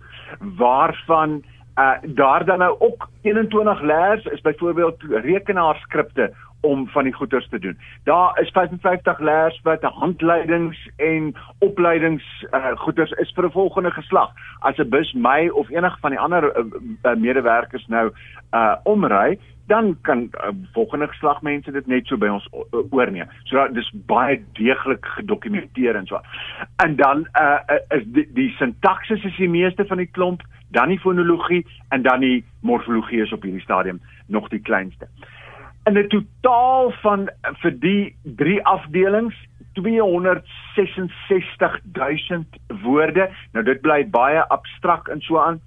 waarvan 0.58 1.40
uh 1.78 1.96
daar 2.02 2.44
dan 2.44 2.58
nou 2.58 2.74
ook 2.78 3.08
21 3.22 3.80
leers 3.80 4.24
is 4.24 4.40
byvoorbeeld 4.40 5.02
rekenaarskripte 5.02 6.32
om 6.60 6.88
van 6.88 7.04
die 7.04 7.12
goeders 7.12 7.48
te 7.48 7.58
doen. 7.58 7.78
Daar 8.04 8.40
is 8.40 8.50
55 8.50 9.18
leers 9.18 9.60
wat 9.62 9.82
handleidings 9.82 10.88
en 10.96 11.34
opleidings 11.58 12.46
uh 12.50 12.72
goeders 12.74 13.10
is 13.10 13.32
vir 13.34 13.44
'n 13.44 13.50
volgende 13.50 13.90
geslag. 13.90 14.30
As 14.58 14.76
'n 14.78 14.88
bus 14.88 15.12
my 15.12 15.48
of 15.48 15.68
enige 15.68 15.98
van 16.00 16.10
die 16.10 16.18
ander 16.18 16.56
uh, 16.56 16.64
uh, 17.02 17.16
medewerkers 17.16 17.86
nou 17.86 18.12
uh 18.52 18.74
omry, 18.82 19.38
dan 19.66 19.96
kan 20.02 20.18
uh, 20.18 20.48
volgende 20.72 21.08
geslag 21.08 21.42
mense 21.42 21.70
dit 21.70 21.86
net 21.86 22.06
so 22.06 22.16
by 22.16 22.26
ons 22.26 22.48
uh, 22.52 22.80
oorneem. 22.90 23.28
So 23.44 23.68
dis 23.72 23.90
baie 24.06 24.42
deeglik 24.52 25.06
gedokumenteer 25.06 25.96
en 25.96 26.06
so. 26.06 26.20
En 26.76 26.96
dan 26.96 27.26
uh 27.40 27.58
is 27.88 28.02
die, 28.04 28.28
die 28.32 28.50
sintaksis 28.58 29.24
is 29.24 29.36
die 29.36 29.48
meeste 29.48 29.86
van 29.86 29.96
die 29.96 30.10
klomp 30.10 30.42
dan 30.68 30.88
die 30.88 31.00
fonologie 31.00 31.66
en 31.88 32.02
dan 32.02 32.20
die 32.20 32.44
morfologie 32.60 33.22
is 33.22 33.32
op 33.32 33.42
hierdie 33.42 33.62
stadium 33.62 34.00
nog 34.26 34.48
die 34.48 34.60
kleinste. 34.60 35.08
In 35.84 35.98
'n 35.98 36.08
totaal 36.08 36.92
van 37.00 37.30
vir 37.62 37.80
die 37.80 38.16
drie 38.22 38.64
afdelings 38.64 39.34
266000 39.72 42.46
woorde. 42.82 43.30
Nou 43.52 43.64
dit 43.64 43.80
bly 43.80 44.10
baie 44.10 44.48
abstrakt 44.48 45.08
en 45.08 45.20
so 45.20 45.38
aan. 45.38 45.60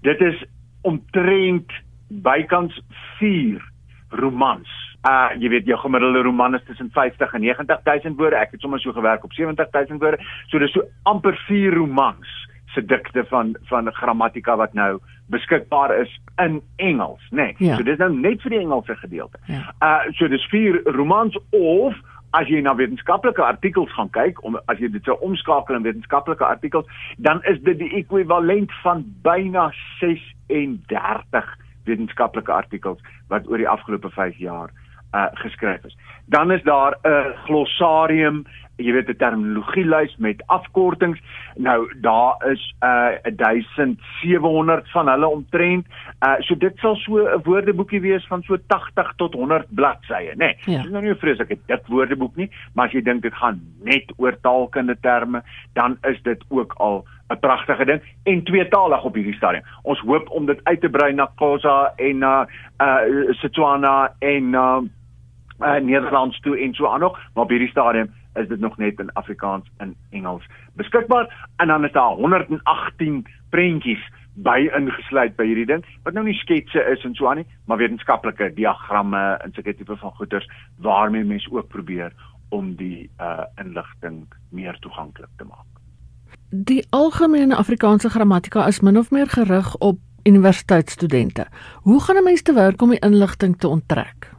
Dit 0.00 0.20
is 0.20 0.44
omtrent 0.80 1.72
bykans 2.08 2.80
4 3.18 3.70
romans. 4.08 4.96
Uh 5.08 5.28
jy 5.38 5.48
weet 5.48 5.66
jou 5.66 5.78
gemiddelde 5.78 6.22
roman 6.22 6.54
is 6.54 6.64
tussen 6.66 6.90
50 6.90 7.32
en 7.32 7.40
90000 7.40 8.16
woorde. 8.16 8.36
Ek 8.36 8.50
het 8.50 8.60
sommer 8.60 8.80
so 8.80 8.92
gewerk 8.92 9.24
op 9.24 9.32
70000 9.32 10.00
woorde. 10.00 10.18
So 10.46 10.58
dis 10.58 10.72
so 10.72 10.82
amper 11.02 11.36
4 11.46 11.74
romans 11.74 12.50
se 12.74 12.84
dikte 12.84 13.24
van 13.28 13.56
van 13.70 13.92
grammatika 13.92 14.56
wat 14.56 14.72
nou 14.72 14.98
beskikbaar 15.32 15.94
is 16.00 16.20
in 16.36 16.60
Engels, 16.76 17.22
nê. 17.30 17.36
Nee. 17.36 17.54
Ja. 17.58 17.76
So 17.76 17.82
dis 17.82 17.98
nou 18.00 18.10
net 18.14 18.42
vir 18.42 18.56
die 18.56 18.62
Engelse 18.62 18.96
gedeelte. 18.96 19.38
Ja. 19.46 19.62
Uh 19.80 20.12
so 20.18 20.28
dis 20.28 20.44
vier 20.52 20.80
romans 20.96 21.38
of 21.50 21.98
as 22.32 22.48
jy 22.48 22.62
na 22.64 22.72
wetenskaplike 22.76 23.44
artikels 23.44 23.92
gaan 23.92 24.08
kyk, 24.12 24.40
om 24.46 24.56
as 24.72 24.80
jy 24.80 24.88
dit 24.92 25.04
sou 25.04 25.18
omskakel 25.24 25.76
in 25.76 25.84
wetenskaplike 25.84 26.44
artikels, 26.44 26.88
dan 27.20 27.42
is 27.50 27.60
dit 27.66 27.76
die 27.78 27.90
ekwivalent 28.00 28.72
van 28.82 29.04
byna 29.26 29.68
36 30.00 31.50
wetenskaplike 31.84 32.52
artikels 32.52 33.02
wat 33.28 33.48
oor 33.50 33.60
die 33.60 33.68
afgelope 33.68 34.10
5 34.14 34.38
jaar 34.40 34.72
uh 35.12 35.26
geskryf 35.32 35.84
is. 35.84 35.96
Dan 36.26 36.50
is 36.52 36.62
daar 36.62 36.98
'n 37.02 37.34
glossarium 37.44 38.44
jy 38.76 38.92
weet 38.92 39.08
'n 39.08 39.16
terminologielys 39.16 40.16
met 40.16 40.42
afkortings. 40.46 41.20
Nou 41.56 41.92
daar 42.00 42.36
is 42.50 42.74
uh 42.80 43.08
1700 43.36 44.90
van 44.90 45.08
hulle 45.08 45.28
omtrent. 45.28 45.86
Uh 46.20 46.34
so 46.38 46.56
dit 46.56 46.76
sal 46.78 46.96
so 46.96 47.16
'n 47.16 47.42
woordeboekie 47.42 48.00
wees 48.00 48.26
van 48.26 48.42
so 48.42 48.56
80 48.66 49.12
tot 49.16 49.34
100 49.34 49.66
bladsye, 49.68 50.32
né? 50.34 50.36
Nee, 50.36 50.56
ja. 50.64 50.82
Dis 50.82 50.90
nou 50.90 51.02
nie 51.02 51.12
'n 51.12 51.16
vreeslike 51.16 51.58
dik 51.66 51.86
woordeboek 51.86 52.36
nie, 52.36 52.50
maar 52.74 52.86
as 52.86 52.92
jy 52.92 53.02
dink 53.02 53.22
dit 53.22 53.34
gaan 53.34 53.60
net 53.82 54.12
oor 54.16 54.40
taalkunde 54.40 54.96
terme, 55.00 55.42
dan 55.72 55.96
is 56.02 56.22
dit 56.22 56.44
ook 56.48 56.72
al 56.72 57.04
'n 57.30 57.38
pragtige 57.38 57.84
ding 57.84 58.02
en 58.22 58.42
tweetalig 58.42 59.04
op 59.04 59.14
hierdie 59.14 59.34
stadium. 59.34 59.64
Ons 59.82 60.00
hoop 60.00 60.30
om 60.30 60.46
dit 60.46 60.60
uit 60.64 60.80
te 60.80 60.88
brei 60.88 61.12
na 61.12 61.30
Khoza 61.36 61.92
en 61.96 62.18
na 62.18 62.48
uh, 62.80 62.86
uh 63.08 63.32
Setswana 63.32 64.14
en 64.18 64.42
uh, 64.52 64.80
uh 65.60 65.80
Nederlands 65.80 66.40
toe 66.40 66.58
en 66.58 66.74
so 66.74 66.86
aan 66.86 67.00
nog, 67.00 67.18
maar 67.34 67.44
op 67.44 67.50
hierdie 67.50 67.68
stadium 67.68 68.12
is 68.34 68.48
dit 68.48 68.60
nog 68.60 68.76
net 68.76 68.98
in 68.98 69.12
Afrikaans 69.12 69.70
en 69.76 69.94
Engels 70.10 70.44
beskikbaar 70.74 71.48
en 71.56 71.68
dan 71.68 71.84
is 71.84 71.92
daar 71.92 72.12
118 72.12 73.26
prentjies 73.50 74.10
by 74.34 74.70
ingesluit 74.76 75.36
by 75.36 75.44
hierdie 75.44 75.66
ding 75.68 75.84
wat 76.02 76.14
nou 76.16 76.24
nie 76.24 76.36
sketse 76.38 76.80
is 76.92 77.04
en 77.04 77.14
so 77.14 77.28
aan 77.28 77.42
nie 77.42 77.46
maar 77.66 77.76
wetenskaplike 77.76 78.52
diagramme 78.56 79.20
en 79.44 79.52
sulke 79.52 79.74
tipe 79.76 79.96
van 79.96 80.14
goeders 80.16 80.48
waarmee 80.78 81.24
mense 81.24 81.52
ook 81.52 81.68
probeer 81.68 82.12
om 82.48 82.74
die 82.76 83.10
uh 83.20 83.44
inligting 83.60 84.24
meer 84.50 84.76
toeganklik 84.80 85.30
te 85.36 85.44
maak. 85.44 85.68
Die 86.50 86.86
algemene 86.90 87.56
Afrikaanse 87.56 88.10
grammatika 88.10 88.66
is 88.66 88.80
min 88.80 88.98
of 88.98 89.10
meer 89.10 89.28
gerig 89.28 89.76
op 89.76 89.98
universiteitsstudente. 90.28 91.46
Hoe 91.82 92.00
gaan 92.00 92.16
'n 92.16 92.24
mens 92.24 92.42
te 92.42 92.52
werk 92.52 92.82
om 92.82 92.90
die 92.90 92.98
inligting 92.98 93.56
te 93.58 93.68
onttrek? 93.68 94.31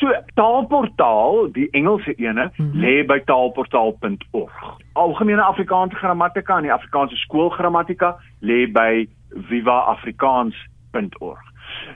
So 0.00 0.08
Taalportaal, 0.34 1.52
die 1.52 1.70
Engelse 1.70 2.14
ene, 2.14 2.50
mm 2.56 2.70
-hmm. 2.70 2.80
lê 2.80 3.06
by 3.06 3.20
taalportaal.org. 3.24 4.76
Algemene 4.92 5.42
Afrikaanse 5.42 5.96
grammatika 5.96 6.56
en 6.56 6.62
die 6.62 6.72
Afrikaanse 6.72 7.16
skoolgrammatika 7.16 8.16
lê 8.40 8.72
by 8.72 9.08
vivaafrikaans.org. 9.28 11.38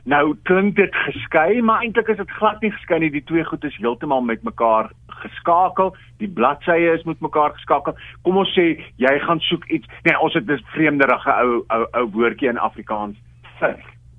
Nou 0.03 0.37
klink 0.43 0.77
dit 0.77 0.95
geskei, 0.95 1.63
maar 1.63 1.81
eintlik 1.81 2.09
is 2.09 2.17
dit 2.17 2.31
glad 2.31 2.61
nie 2.61 2.71
geskei 2.71 2.99
nie. 2.99 3.11
Die 3.11 3.25
twee 3.25 3.45
goed 3.45 3.65
is 3.65 3.77
heeltemal 3.77 4.21
met 4.21 4.43
mekaar 4.43 4.91
geskakel. 5.07 5.97
Die 6.17 6.29
bladsye 6.29 6.93
is 6.93 7.03
met 7.03 7.21
mekaar 7.21 7.51
geskakel. 7.51 7.95
Kom 8.23 8.37
ons 8.37 8.59
sê 8.59 8.81
jy 8.97 9.19
gaan 9.19 9.41
soek 9.41 9.65
iets. 9.65 9.87
Nee, 10.03 10.21
ons 10.21 10.35
het 10.35 10.51
'n 10.51 10.63
vreemderige 10.65 11.33
ou 11.33 11.65
ou 11.69 11.87
ou 11.91 12.11
woordjie 12.11 12.49
in 12.49 12.59
Afrikaans. 12.59 13.17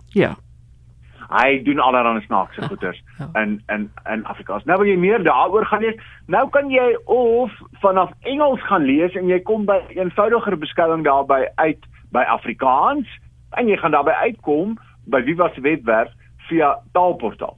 Ja 0.10 0.36
hy 1.29 1.63
doen 1.63 1.79
allerlei 1.79 2.22
snaakse 2.25 2.62
ja, 2.62 2.67
goeders 2.67 3.03
ja. 3.17 3.29
in 3.41 3.62
in 3.67 3.91
in 4.12 4.25
Afrikaans. 4.25 4.63
Nou 4.63 4.77
wil 4.77 4.88
jy 4.88 4.98
meer 4.98 5.24
daaroor 5.24 5.65
gaan 5.65 5.82
lees. 5.82 6.00
Nou 6.27 6.50
kan 6.50 6.70
jy 6.70 6.98
of 7.05 7.51
vanaf 7.82 8.12
Engels 8.22 8.62
gaan 8.65 8.86
lees 8.86 9.15
en 9.15 9.27
jy 9.27 9.39
kom 9.39 9.65
by 9.65 9.79
'n 9.89 10.00
eenvoudiger 10.00 10.58
beskrywing 10.58 11.03
daarby 11.03 11.46
uit 11.55 11.82
by 12.12 12.24
Afrikaans 12.24 13.08
en 13.51 13.67
jy 13.67 13.77
gaan 13.77 13.91
daarby 13.91 14.12
uitkom 14.12 14.77
by 15.05 15.22
Viva 15.24 15.50
se 15.53 15.62
webwerf 15.62 16.12
via 16.48 16.79
Taalportaal. 16.91 17.58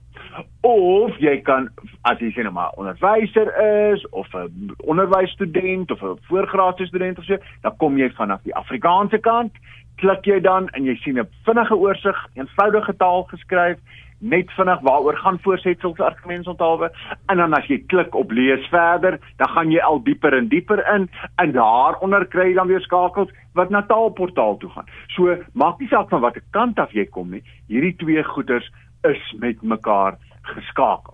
Of 0.61 1.17
jy 1.17 1.41
kan 1.41 1.69
as 2.01 2.19
jy 2.19 2.29
sê 2.35 2.43
nou 2.45 2.53
maar 2.53 2.75
onderwyser 2.77 3.49
is 3.93 4.05
of 4.09 4.27
'n 4.33 4.75
onderwysstudent 4.77 5.91
of 5.91 6.01
'n 6.01 6.19
voorgraadse 6.29 6.85
student 6.85 7.17
of 7.17 7.23
so, 7.23 7.37
dan 7.61 7.77
kom 7.77 7.97
jy 7.97 8.09
vanaf 8.09 8.41
die 8.43 8.55
Afrikaanse 8.55 9.17
kant 9.17 9.53
klik 9.97 10.25
jy 10.29 10.39
dan 10.41 10.69
en 10.77 10.85
jy 10.85 10.95
sien 11.01 11.19
'n 11.19 11.27
vinnige 11.45 11.75
oorsig, 11.75 12.17
eenvoudige 12.35 12.95
taal 12.97 13.23
geskryf, 13.23 13.77
net 14.19 14.51
vinnig 14.51 14.79
waaroor 14.81 15.17
gaan 15.17 15.39
voorsetsels 15.39 15.99
argumente 15.99 16.49
onthaalwe 16.49 16.91
en 17.25 17.37
dan 17.37 17.53
as 17.53 17.65
jy 17.69 17.77
klik 17.87 18.15
op 18.15 18.31
lees 18.31 18.65
verder, 18.69 19.19
dan 19.37 19.49
gaan 19.49 19.71
jy 19.71 19.81
al 19.81 20.03
dieper 20.03 20.33
en 20.33 20.47
dieper 20.47 20.81
in 20.95 21.09
en 21.35 21.51
daaronder 21.51 22.25
kry 22.25 22.49
jy 22.49 22.55
dan 22.57 22.67
weer 22.67 22.81
skakels 22.81 23.29
wat 23.53 23.69
na 23.69 23.81
taalportaal 23.81 24.57
toe 24.57 24.69
gaan. 24.69 24.89
So 25.15 25.37
maak 25.53 25.79
nie 25.79 25.87
saak 25.87 26.09
van 26.09 26.21
watter 26.21 26.43
kant 26.51 26.79
af 26.79 26.91
jy 26.91 27.05
kom 27.05 27.31
nie, 27.31 27.43
hierdie 27.67 27.95
twee 27.95 28.23
goeters 28.23 28.71
is 29.03 29.33
met 29.39 29.61
mekaar 29.61 30.17
geskakel. 30.41 31.13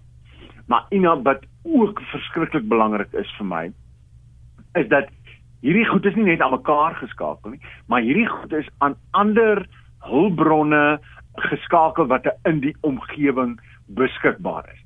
Maar 0.68 0.86
ina 0.90 1.22
wat 1.22 1.44
ook 1.64 2.02
verskriklik 2.12 2.68
belangrik 2.68 3.14
is 3.14 3.32
vir 3.38 3.46
my 3.46 3.72
is 4.74 4.88
dat 4.90 5.10
hierdie 5.64 5.88
goed 5.88 6.06
is 6.06 6.16
nie 6.20 6.28
net 6.28 6.44
aan 6.44 6.56
mekaar 6.58 6.98
geskakel 7.00 7.56
nie, 7.56 7.62
maar 7.88 8.04
hierdie 8.06 8.28
goed 8.30 8.54
is 8.60 8.70
aan 8.84 8.98
ander 9.12 9.64
hulpbronne 10.04 11.00
geskakel 11.50 12.10
wat 12.12 12.28
in 12.50 12.60
die 12.66 12.76
omgewing 12.82 13.56
beskikbaar 13.98 14.68
is. 14.74 14.82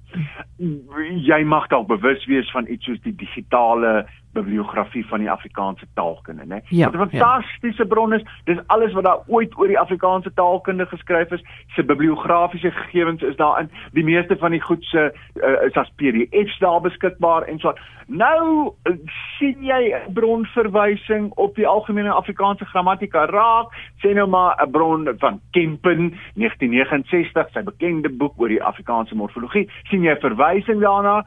Jy 1.28 1.42
mag 1.46 1.68
dalk 1.74 1.90
bewus 1.90 2.24
wees 2.30 2.50
van 2.54 2.70
iets 2.72 2.88
soos 2.88 3.02
die 3.04 3.16
digitale 3.16 4.06
bibliografie 4.38 5.06
van 5.08 5.20
die 5.24 5.32
Afrikaanse 5.32 5.86
taalkunde, 5.94 6.46
né? 6.46 6.62
Ja, 6.70 6.86
Wat 6.86 6.94
'n 6.94 7.10
fantastiese 7.10 7.84
ja. 7.84 7.88
bron 7.88 8.14
is. 8.14 8.24
Dis 8.44 8.60
alles 8.68 8.94
wat 8.94 9.04
daar 9.04 9.20
ooit 9.28 9.58
oor 9.58 9.68
die 9.68 9.80
Afrikaanse 9.80 10.32
taalkunde 10.34 10.86
geskryf 10.86 11.32
is. 11.32 11.44
Se 11.76 11.84
bibliografiese 11.84 12.72
gegevens 12.72 13.22
is 13.22 13.36
daarin. 13.36 13.70
Die 13.92 14.04
meeste 14.04 14.38
van 14.38 14.52
die 14.52 14.62
goed 14.62 14.84
se 14.84 15.14
uh, 15.36 15.66
is 15.68 15.74
as 15.74 15.92
PDFs 15.96 16.60
daar 16.60 16.82
beskikbaar 16.82 17.42
en 17.42 17.60
so. 17.60 17.74
Nou 18.08 18.74
uh, 18.84 18.94
sien 19.38 19.64
jy 19.64 19.94
'n 19.94 20.14
bronverwysing 20.14 21.32
op 21.36 21.56
die 21.56 21.68
algemene 21.68 22.12
Afrikaanse 22.12 22.66
grammatika 22.66 23.26
raak, 23.26 23.74
sê 24.04 24.14
nou 24.14 24.28
maar 24.28 24.56
'n 24.64 24.72
bron 24.72 25.16
van 25.18 25.42
Kempen 25.52 26.14
1969, 26.34 27.50
sy 27.52 27.64
bekende 27.64 28.10
boek 28.10 28.34
oor 28.38 28.48
die 28.48 28.64
Afrikaanse 28.64 29.16
morfologie. 29.16 29.70
sien 29.90 30.02
jy 30.02 30.12
'n 30.12 30.20
verwysing 30.20 30.82
daarna? 30.82 31.26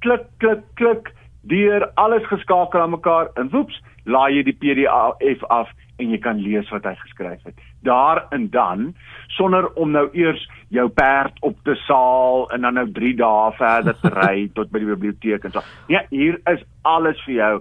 Klik 0.00 0.24
klik 0.38 0.62
klik 0.74 1.12
deur 1.50 1.90
alles 1.94 2.26
geskakel 2.26 2.80
aan 2.80 2.90
mekaar 2.90 3.30
en 3.34 3.50
woeps, 3.50 3.80
laai 4.04 4.36
jy 4.36 4.42
die 4.46 4.56
PDF 4.60 5.44
af 5.50 5.70
en 5.98 6.10
jy 6.12 6.18
kan 6.22 6.40
lees 6.42 6.68
wat 6.74 6.84
hy 6.84 6.94
geskryf 7.00 7.46
het. 7.48 7.60
Daar 7.86 8.26
en 8.34 8.48
dan 8.50 8.90
sonder 9.36 9.68
om 9.80 9.94
nou 9.94 10.08
eers 10.12 10.42
jou 10.74 10.88
perd 10.88 11.38
op 11.46 11.56
te 11.64 11.74
saal 11.86 12.50
en 12.54 12.66
dan 12.66 12.78
nou 12.78 12.86
3 12.92 13.14
dae 13.16 13.54
verder 13.58 13.96
te 14.02 14.12
ry 14.20 14.48
tot 14.54 14.70
by 14.72 14.82
die 14.82 14.92
biblioteek 14.92 15.48
en 15.48 15.56
so. 15.56 15.64
Ja, 15.92 16.04
hier 16.10 16.40
is 16.52 16.62
alles 16.82 17.22
vir 17.24 17.34
jou 17.40 17.54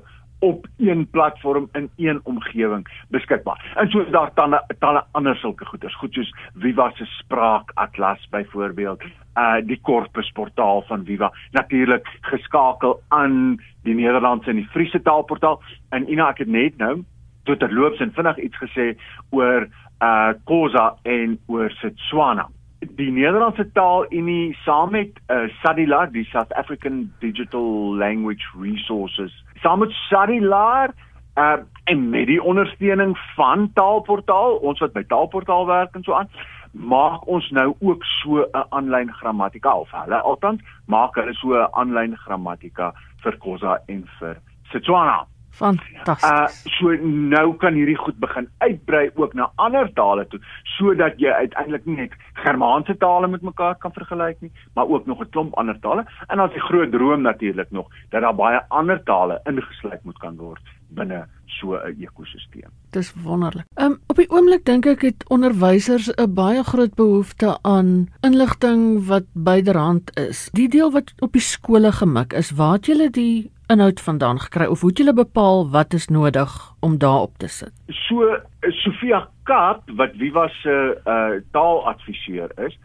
op 0.45 0.67
een 0.77 1.07
platform 1.09 1.69
in 1.73 1.89
een 1.95 2.19
omgewing 2.23 2.87
beskikbaar. 3.09 3.61
En 3.75 3.89
so 3.89 3.99
is 4.03 4.11
daar 4.11 4.33
talle 4.33 4.59
talle 4.79 5.03
ander 5.11 5.35
sulke 5.35 5.65
goeders, 5.65 5.95
goed 5.95 6.13
soos 6.13 6.33
Viva 6.53 6.91
se 6.95 7.05
spraakatlas 7.05 8.27
byvoorbeeld, 8.29 9.03
uh 9.35 9.59
die 9.63 9.79
Corpus 9.81 10.31
portaal 10.31 10.83
van 10.87 11.05
Viva, 11.05 11.31
natuurlik 11.51 12.07
geskakel 12.31 12.99
aan 13.07 13.59
die 13.83 13.95
Nederlandse 13.95 14.49
en 14.49 14.61
die 14.61 14.69
Friese 14.71 15.01
taalportaal. 15.01 15.61
En 15.89 16.09
Ina, 16.11 16.29
ek 16.29 16.45
het 16.45 16.51
net 16.51 16.77
nou 16.77 17.03
tot 17.45 17.59
terloops 17.59 17.99
en 18.01 18.13
vinnig 18.15 18.37
iets 18.47 18.57
gesê 18.63 18.93
oor 19.29 19.67
uh 20.01 20.33
Khoza 20.45 20.95
en 21.03 21.39
oor 21.47 21.71
Setswana 21.81 22.49
die 22.93 23.11
Nederlandse 23.11 23.65
taal 23.73 24.05
Unie 24.13 24.55
saam 24.63 24.91
met 24.91 25.17
uh, 25.31 25.45
SADiLaR, 25.61 26.11
die 26.11 26.25
South 26.31 26.53
African 26.53 27.11
Digital 27.19 27.95
Language 27.97 28.45
Resources, 28.59 29.33
saam 29.63 29.79
met 29.79 29.93
SADiLaR 30.09 30.93
uh, 31.37 31.57
en 31.83 32.09
met 32.09 32.27
die 32.27 32.41
ondersteuning 32.43 33.15
van 33.35 33.69
Taalportaal, 33.73 34.59
ons 34.61 34.79
wat 34.83 34.93
by 34.93 35.03
Taalportaal 35.07 35.65
werk 35.69 35.95
en 35.95 36.03
so 36.03 36.13
aan, 36.13 36.29
maak 36.75 37.27
ons 37.27 37.49
nou 37.51 37.75
ook 37.79 38.03
so 38.03 38.43
'n 38.43 38.65
aanlyn 38.69 39.13
grammatika 39.13 39.75
of 39.75 39.91
hulle 39.91 40.21
althans 40.21 40.61
maak 40.87 41.15
hulle 41.15 41.33
so 41.33 41.53
'n 41.53 41.67
aanlyn 41.71 42.17
grammatika 42.17 42.93
vir 43.23 43.37
Khoza 43.37 43.79
en 43.87 44.07
vir 44.19 44.37
Setswana. 44.71 45.25
Fantasties. 45.49 46.29
Uh 46.29 46.47
so 46.77 46.91
nou 47.31 47.55
kan 47.55 47.73
hierdie 47.73 47.97
goed 47.97 48.17
begin 48.19 48.49
uitbrei 48.59 49.11
ook 49.15 49.33
na 49.33 49.51
ander 49.55 49.93
tale 49.93 50.25
toe 50.27 50.39
sodat 50.77 51.19
jy 51.23 51.31
uiteindelik 51.31 51.85
nie 51.85 51.95
net 51.95 52.17
Germaanse 52.33 52.97
tale 52.97 53.27
met 53.27 53.41
mekaar 53.41 53.75
kan 53.75 53.93
vergelyk 53.95 54.41
nie, 54.41 54.51
maar 54.75 54.87
ook 54.87 55.05
nog 55.05 55.21
'n 55.21 55.29
klomp 55.29 55.53
ander 55.57 55.79
tale 55.79 56.05
en 56.27 56.37
dan 56.37 56.47
is 56.47 56.53
die 56.53 56.67
groot 56.69 56.91
droom 56.91 57.21
natuurlik 57.21 57.71
nog 57.71 57.87
dat 58.09 58.21
daar 58.21 58.35
baie 58.35 58.59
ander 58.67 59.03
tale 59.03 59.39
ingesluit 59.45 60.03
moet 60.03 60.19
kan 60.19 60.35
word 60.37 60.61
binne 60.95 61.25
so 61.59 61.75
'n 61.75 62.01
ekosisteem. 62.01 62.71
Dis 62.91 63.13
wonderlik. 63.13 63.65
Um 63.75 63.99
op 64.07 64.15
die 64.15 64.29
oomblik 64.29 64.65
dink 64.65 64.85
ek 64.85 65.01
het 65.01 65.29
onderwysers 65.29 66.09
'n 66.15 66.33
baie 66.33 66.63
groot 66.63 66.95
behoefte 66.95 67.57
aan 67.61 68.07
inligting 68.21 69.05
wat 69.07 69.25
byderhand 69.33 70.17
is. 70.17 70.49
Die 70.53 70.69
deel 70.69 70.91
wat 70.91 71.13
op 71.19 71.31
die 71.31 71.41
skole 71.41 71.91
gemik 71.91 72.33
is, 72.33 72.51
waar 72.51 72.73
het 72.73 72.85
julle 72.85 73.09
die 73.09 73.51
inhoud 73.67 74.01
vandaan 74.01 74.39
gekry 74.39 74.65
of 74.65 74.81
hoe 74.81 74.89
het 74.89 74.97
julle 74.97 75.13
bepaal 75.13 75.69
wat 75.69 75.93
is 75.93 76.07
nodig 76.07 76.51
om 76.79 76.97
daarop 76.97 77.37
te 77.37 77.47
sit? 77.47 77.73
So 77.87 78.37
Sofia 78.69 79.27
Kaap 79.43 79.89
wat 79.95 80.11
Viva 80.17 80.47
se 80.47 81.01
uh, 81.05 81.41
taaladviseur 81.51 82.51
is, 82.67 82.77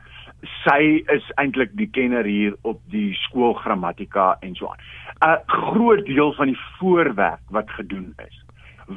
sy 0.65 1.05
is 1.13 1.27
eintlik 1.41 1.73
die 1.77 1.89
kenner 1.93 2.25
hier 2.25 2.57
op 2.63 2.81
die 2.93 3.13
skoolgrammatika 3.27 4.37
en 4.41 4.55
so 4.55 4.73
aan. 4.73 4.85
'n 5.25 5.39
Groot 5.47 6.05
deel 6.07 6.33
van 6.33 6.47
die 6.47 6.61
voorwerk 6.79 7.41
wat 7.49 7.71
gedoen 7.71 8.15
is 8.27 8.45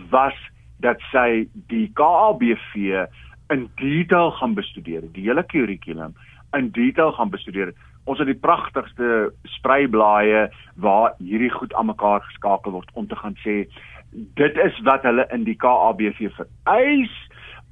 was 0.10 0.36
dat 0.78 1.00
sy 1.12 1.48
die 1.68 1.92
KABV 1.94 3.06
in 3.48 3.70
detail 3.76 4.32
gaan 4.32 4.54
bestudeer, 4.54 5.04
die 5.12 5.28
hele 5.28 5.44
kurrikulum 5.44 6.16
in 6.52 6.72
detail 6.72 7.12
gaan 7.12 7.30
bestudeer 7.30 7.74
ons 8.04 8.20
het 8.20 8.28
die 8.28 8.40
pragtigste 8.40 9.32
spreiblaaie 9.44 10.48
waar 10.76 11.14
hierdie 11.18 11.52
goed 11.52 11.74
aan 11.74 11.92
mekaar 11.92 12.22
geskakel 12.22 12.72
word 12.72 12.90
om 12.94 13.08
te 13.08 13.16
gaan 13.16 13.36
sê 13.44 13.64
dit 14.40 14.58
is 14.66 14.80
wat 14.88 15.06
hulle 15.08 15.26
in 15.36 15.46
die 15.48 15.58
KABV 15.60 16.32
vereis 16.40 17.14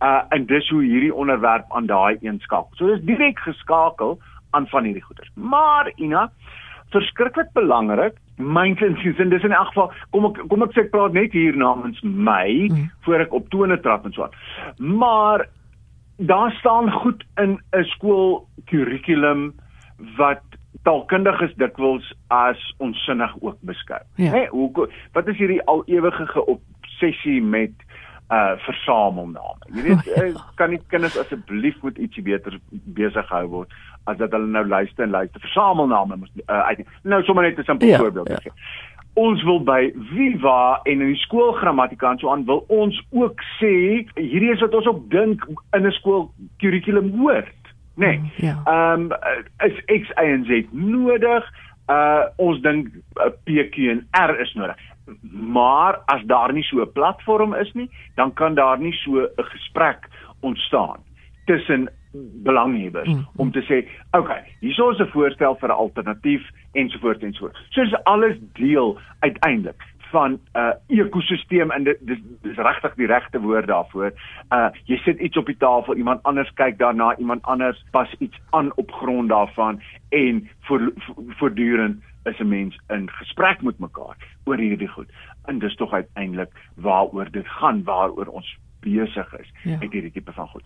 uh 0.01 0.21
en 0.33 0.45
dis 0.49 0.69
hoe 0.73 0.81
hierdie 0.81 1.13
onderwerp 1.13 1.67
aan 1.77 1.85
daai 1.85 2.17
eenskakel. 2.21 2.71
So 2.77 2.87
dis 2.89 3.03
direk 3.05 3.39
geskakel 3.39 4.17
aan 4.57 4.65
van 4.67 4.87
hierdie 4.87 5.03
goeders. 5.03 5.29
Maar 5.35 5.91
Ina, 5.95 6.31
verskriklik 6.91 7.51
belangrik, 7.53 8.17
myntens 8.37 9.19
en 9.19 9.29
dis 9.29 9.43
in 9.43 9.55
elk 9.55 9.71
geval 9.73 9.91
kom 10.11 10.29
ek 10.31 10.39
kom 10.49 10.63
ek 10.65 10.75
sê 10.75 10.85
ek 10.85 10.93
praat 10.93 11.13
net 11.13 11.33
hier 11.35 11.57
namens 11.57 11.99
my 12.03 12.67
mm. 12.67 12.87
voor 13.05 13.25
ek 13.25 13.33
op 13.37 13.49
tone 13.53 13.79
trap 13.81 14.05
en 14.05 14.15
so 14.15 14.27
aan. 14.27 14.37
Maar 14.77 15.47
daar 16.21 16.51
staan 16.59 16.91
goed 16.91 17.23
in 17.41 17.59
'n 17.73 17.83
skool 17.95 18.47
kurrikulum 18.65 19.53
wat 20.17 20.43
taalkundig 20.83 21.41
is 21.41 21.53
dikwels 21.55 22.13
as 22.27 22.73
onsinnig 22.77 23.35
ook 23.41 23.57
beskou. 23.61 24.01
Ja. 24.15 24.31
Hè, 24.31 24.45
hoe 24.47 24.89
wat 25.13 25.27
is 25.27 25.37
hierdie 25.37 25.63
al 25.65 25.83
ewige 25.85 26.45
obsessie 26.45 27.41
met 27.41 27.71
uh 28.31 28.55
versamelname. 28.63 29.67
Jy 29.75 29.81
weet, 29.83 30.07
oh, 30.07 30.27
ja. 30.27 30.43
kan 30.55 30.69
nie 30.69 30.79
kinders 30.87 31.17
asseblief 31.19 31.81
met 31.83 31.97
ietsie 31.97 32.23
beter 32.23 32.59
besig 32.69 33.27
gehou 33.27 33.47
word 33.47 33.73
as 34.03 34.17
dat 34.17 34.31
hulle 34.31 34.47
nou 34.47 34.67
luister 34.67 35.03
en 35.03 35.09
luister 35.09 35.39
versamelname 35.39 36.15
moet 36.15 36.31
uh, 36.47 36.59
uit. 36.59 36.87
Nou 37.03 37.23
sommer 37.23 37.43
net 37.43 37.57
'n 37.57 37.63
simpel 37.63 37.87
ja, 37.87 37.97
voorbeeld 37.97 38.27
ja. 38.27 38.39
gee. 38.41 38.51
Ons 39.13 39.43
wil 39.43 39.63
by 39.63 39.93
Viva 40.13 40.79
en 40.83 41.01
in 41.01 41.07
die 41.07 41.15
skoolgrammatika 41.15 42.11
en 42.11 42.17
so 42.17 42.29
aan 42.29 42.45
wil 42.45 42.63
ons 42.67 43.01
ook 43.09 43.41
sê 43.59 44.05
hierdie 44.15 44.51
is 44.51 44.61
wat 44.61 44.73
ons 44.73 44.87
op 44.87 45.09
dink 45.09 45.43
in 45.71 45.85
'n 45.87 45.91
skool 45.91 46.31
kurrikulum 46.57 47.11
hoort 47.19 47.61
nê. 47.95 48.07
Nee. 48.07 48.31
Ja. 48.35 48.61
Ehm 48.65 49.11
um, 49.11 49.11
is 49.57 49.83
X 49.85 50.09
Y 50.09 50.23
en 50.23 50.45
Z 50.45 50.65
nodig. 50.71 51.43
Uh 51.87 52.23
ons 52.35 52.61
dink 52.61 52.87
uh, 53.19 53.31
PQ 53.43 53.75
en 53.89 54.07
R 54.11 54.39
is 54.39 54.53
nodig. 54.53 54.77
Maar 55.31 55.99
as 56.05 56.21
daar 56.25 56.53
nie 56.53 56.63
so 56.63 56.81
'n 56.81 56.91
platform 56.91 57.53
is 57.53 57.71
nie, 57.73 57.89
dan 58.15 58.33
kan 58.33 58.53
daar 58.53 58.79
nie 58.79 58.93
so 58.93 59.11
'n 59.19 59.43
gesprek 59.43 60.07
ontstaan 60.39 60.99
tussen 61.45 61.89
belanghebbers 62.43 63.07
mm, 63.07 63.15
mm. 63.15 63.27
om 63.35 63.51
te 63.51 63.61
sê, 63.61 63.87
"Oké, 64.11 64.17
okay, 64.17 64.43
hierso 64.59 64.89
is 64.89 64.99
'n 64.99 65.11
voorstel 65.11 65.55
vir 65.55 65.69
'n 65.69 65.71
alternatief 65.85 66.49
ensovoorts 66.71 67.23
ensovoorts." 67.23 67.59
So 67.69 67.81
is 67.81 68.03
alles 68.03 68.37
deel 68.53 68.99
uiteindelik 69.19 69.83
van 70.11 70.31
'n 70.31 70.39
uh, 70.59 70.99
ekosisteem 70.99 71.71
en 71.71 71.83
dit 71.83 71.97
dis, 71.99 72.19
dis 72.41 72.55
regtig 72.55 72.95
die 72.95 73.07
regte 73.07 73.39
woord 73.41 73.67
daarvoor. 73.67 74.11
Uh 74.49 74.69
jy 74.83 74.97
sit 74.97 75.19
iets 75.19 75.37
op 75.37 75.45
die 75.45 75.57
tafel, 75.57 75.95
iemand 75.95 76.23
anders 76.23 76.53
kyk 76.53 76.77
daarna, 76.77 77.17
iemand 77.17 77.41
anders 77.41 77.85
pas 77.91 78.15
iets 78.19 78.37
aan 78.49 78.71
op 78.75 78.91
grond 78.91 79.29
daarvan 79.29 79.81
en 80.09 80.49
voortdurend 81.39 82.03
is 82.23 82.39
'n 82.39 82.47
mens 82.47 82.79
in 82.87 83.09
gesprek 83.09 83.61
met 83.61 83.79
mekaar 83.79 84.17
oor 84.43 84.57
hierdie 84.57 84.87
goed. 84.87 85.09
En 85.45 85.59
dis 85.59 85.75
tog 85.75 85.93
uiteindelik 85.93 86.51
waaroor 86.75 87.31
dit 87.31 87.47
gaan, 87.47 87.83
waaroor 87.83 88.27
ons 88.27 88.57
besig 88.79 89.39
is 89.39 89.51
ja. 89.63 89.77
met 89.77 89.91
hierdie 89.91 90.11
tipe 90.11 90.31
van 90.31 90.47
goed. 90.47 90.63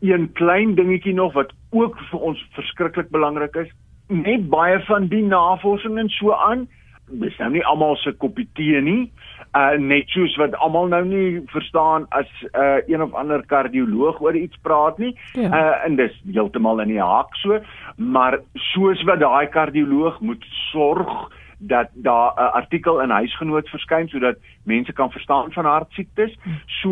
Een 0.00 0.32
klein 0.32 0.74
dingetjie 0.74 1.14
nog 1.14 1.32
wat 1.32 1.52
ook 1.70 1.98
vir 2.10 2.20
ons 2.20 2.44
verskriklik 2.56 3.10
belangrik 3.10 3.54
is, 3.54 3.72
net 4.08 4.48
baie 4.48 4.80
van 4.88 5.06
die 5.06 5.22
navorsing 5.22 5.98
en 5.98 6.08
so 6.08 6.32
aan 6.32 6.68
dis 7.10 7.36
nou 7.40 7.50
nie 7.54 7.62
almal 7.66 7.96
se 8.00 8.12
kopie 8.22 8.46
tee 8.58 8.80
nie. 8.84 9.10
Uh 9.56 9.74
net 9.82 10.10
soos 10.14 10.36
wat 10.38 10.54
almal 10.62 10.90
nou 10.92 11.02
nie 11.08 11.40
verstaan 11.50 12.06
as 12.14 12.28
uh 12.50 12.78
een 12.86 13.02
of 13.02 13.14
ander 13.18 13.42
kardioloog 13.50 14.20
oor 14.22 14.36
iets 14.36 14.58
praat 14.62 14.98
nie. 14.98 15.12
Ja. 15.34 15.50
Uh 15.50 15.86
en 15.88 15.98
dis 15.98 16.14
heeltemal 16.30 16.84
in 16.86 16.94
die 16.94 17.02
haak 17.02 17.34
so, 17.42 17.58
maar 17.96 18.40
soos 18.72 19.02
wat 19.08 19.22
daai 19.24 19.50
kardioloog 19.50 20.20
moet 20.20 20.44
sorg 20.70 21.10
dat 21.58 21.90
daar 21.94 22.32
'n 22.36 22.52
artikel 22.62 23.00
in 23.00 23.10
huisgenoot 23.10 23.68
verskyn 23.68 24.08
sodat 24.08 24.36
mense 24.64 24.92
kan 24.92 25.10
verstaan 25.10 25.52
van 25.52 25.64
hartsiektes, 25.64 26.36
hm. 26.42 26.50
so 26.80 26.90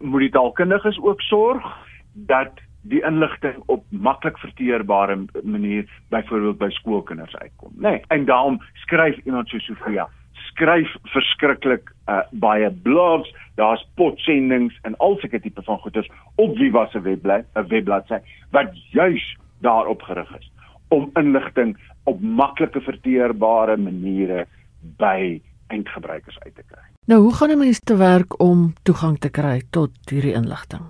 moet 0.00 0.20
die 0.20 0.30
taalkundiges 0.30 0.98
ook 0.98 1.20
sorg 1.20 1.62
dat 2.12 2.60
die 2.82 3.02
inligting 3.06 3.62
op 3.66 3.84
maklik 3.88 4.38
verteerbare 4.38 5.24
manier 5.42 5.86
byvoorbeeld 6.08 6.58
by 6.58 6.68
skoolkinders 6.68 7.36
uitkom, 7.36 7.70
nê. 7.76 7.90
Nee, 7.90 8.02
en 8.08 8.24
daarom 8.24 8.58
skryf 8.84 9.18
iemand 9.24 9.48
so 9.48 9.58
Sofia, 9.58 10.08
skryf 10.32 10.90
verskriklik 11.14 11.92
uh, 12.08 12.20
baie 12.30 12.70
blogs, 12.70 13.30
daar's 13.54 13.84
potsendings 13.94 14.78
en 14.82 14.96
al 14.96 15.16
sulke 15.20 15.40
tipe 15.40 15.62
van 15.62 15.78
goeders 15.78 16.10
op 16.34 16.56
Viva 16.56 16.88
se 16.90 17.00
webblad, 17.00 17.46
'n 17.54 17.68
webbladsy 17.68 18.18
wat 18.50 18.74
juis 18.90 19.36
daarop 19.60 20.02
gerig 20.02 20.36
is 20.38 20.50
om 20.88 21.10
inligting 21.14 21.76
op 22.04 22.20
maklike 22.20 22.80
verteerbare 22.80 23.76
maniere 23.76 24.46
by 24.98 25.40
eindgebruikers 25.72 26.38
uit 26.38 26.54
te 26.54 26.62
kry. 26.66 26.82
Nou, 27.06 27.20
hoe 27.22 27.34
gaan 27.34 27.50
'n 27.50 27.58
mens 27.58 27.78
te 27.78 27.96
werk 27.96 28.40
om 28.40 28.72
toegang 28.82 29.18
te 29.18 29.30
kry 29.30 29.62
tot 29.70 29.90
hierdie 30.10 30.34
inligting? 30.34 30.82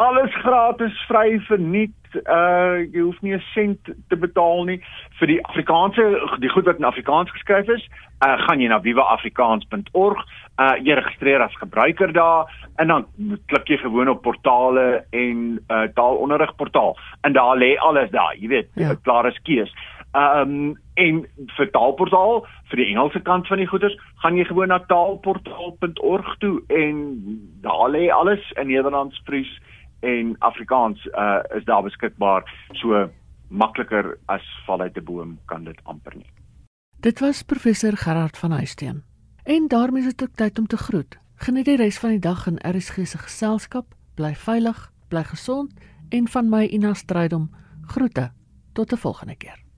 Alles 0.00 0.34
gratis, 0.34 1.04
vry, 1.08 1.40
verniet. 1.44 1.96
Uh 2.24 2.80
jy 2.90 3.02
hoef 3.04 3.18
nie 3.20 3.34
'n 3.36 3.42
sent 3.52 3.90
te 4.08 4.16
betaal 4.16 4.64
nie 4.64 4.80
vir 5.20 5.28
die 5.28 5.42
Afrikaanse 5.44 6.02
die 6.40 6.48
goed 6.48 6.64
wat 6.64 6.80
in 6.80 6.88
Afrikaans 6.88 7.30
geskryf 7.30 7.68
is. 7.68 7.84
Uh 8.24 8.38
gaan 8.46 8.60
jy 8.60 8.68
na 8.72 8.80
vivaafrikaans.org, 8.80 10.24
uh 10.58 10.74
jy 10.80 10.96
registreer 10.96 11.44
as 11.44 11.60
gebruiker 11.60 12.12
daar 12.12 12.48
en 12.78 12.88
dan 12.88 13.06
klik 13.46 13.68
jy 13.68 13.76
gewoon 13.76 14.08
op 14.08 14.22
portale 14.22 15.04
en 15.12 15.60
uh 15.68 15.86
taalonderrig 15.94 16.56
portaal 16.56 16.96
en 17.20 17.32
daar 17.32 17.56
lê 17.56 17.76
alles 17.78 18.10
daar, 18.10 18.34
jy 18.34 18.48
weet, 18.48 18.68
ja. 18.74 18.94
klare 19.04 19.36
keuse. 19.44 19.74
Um 20.16 20.78
en 20.96 21.26
vir 21.56 21.70
taalportaal 21.70 22.46
vir 22.70 22.76
die 22.76 22.88
Engelse 22.90 23.20
kant 23.20 23.46
van 23.46 23.58
die 23.58 23.68
goeders, 23.68 23.96
gaan 24.24 24.36
jy 24.36 24.44
gewoon 24.44 24.68
na 24.68 24.78
taalportaal.org 24.78 26.36
toe 26.38 26.62
en 26.68 27.20
daar 27.60 27.90
lê 27.90 28.08
alles 28.08 28.40
in 28.56 28.66
Nederlands, 28.66 29.20
Fries 29.26 29.60
en 30.00 30.36
Afrikaans 30.38 31.06
uh 31.06 31.40
is 31.56 31.64
daar 31.64 31.82
beskikbaar 31.82 32.66
so 32.72 33.10
makliker 33.48 34.18
as 34.26 34.44
val 34.66 34.80
uit 34.80 34.96
'n 34.96 35.04
boom 35.04 35.38
kan 35.44 35.64
dit 35.64 35.80
amper 35.84 36.16
nie. 36.16 36.30
Dit 37.00 37.20
was 37.20 37.42
professor 37.42 37.96
Gerard 37.96 38.38
van 38.38 38.50
Huisteen. 38.50 39.02
En 39.44 39.68
daarmee 39.68 40.02
is 40.02 40.14
dit 40.14 40.28
ook 40.28 40.36
tyd 40.36 40.58
om 40.58 40.66
te 40.66 40.76
groet. 40.76 41.18
Geniet 41.34 41.64
die 41.64 41.76
res 41.76 41.98
van 41.98 42.10
die 42.10 42.18
dag 42.18 42.46
in 42.46 42.58
RSG 42.76 43.06
se 43.06 43.18
geselskap. 43.18 43.94
Bly 44.14 44.34
veilig, 44.34 44.92
bly 45.08 45.24
gesond 45.24 45.72
en 46.08 46.28
van 46.28 46.48
my 46.48 46.64
Ina 46.64 46.94
Strydom 46.94 47.50
groete. 47.86 48.30
Tot 48.72 48.92
'n 48.92 48.96
volgende 48.96 49.36
keer. 49.36 49.69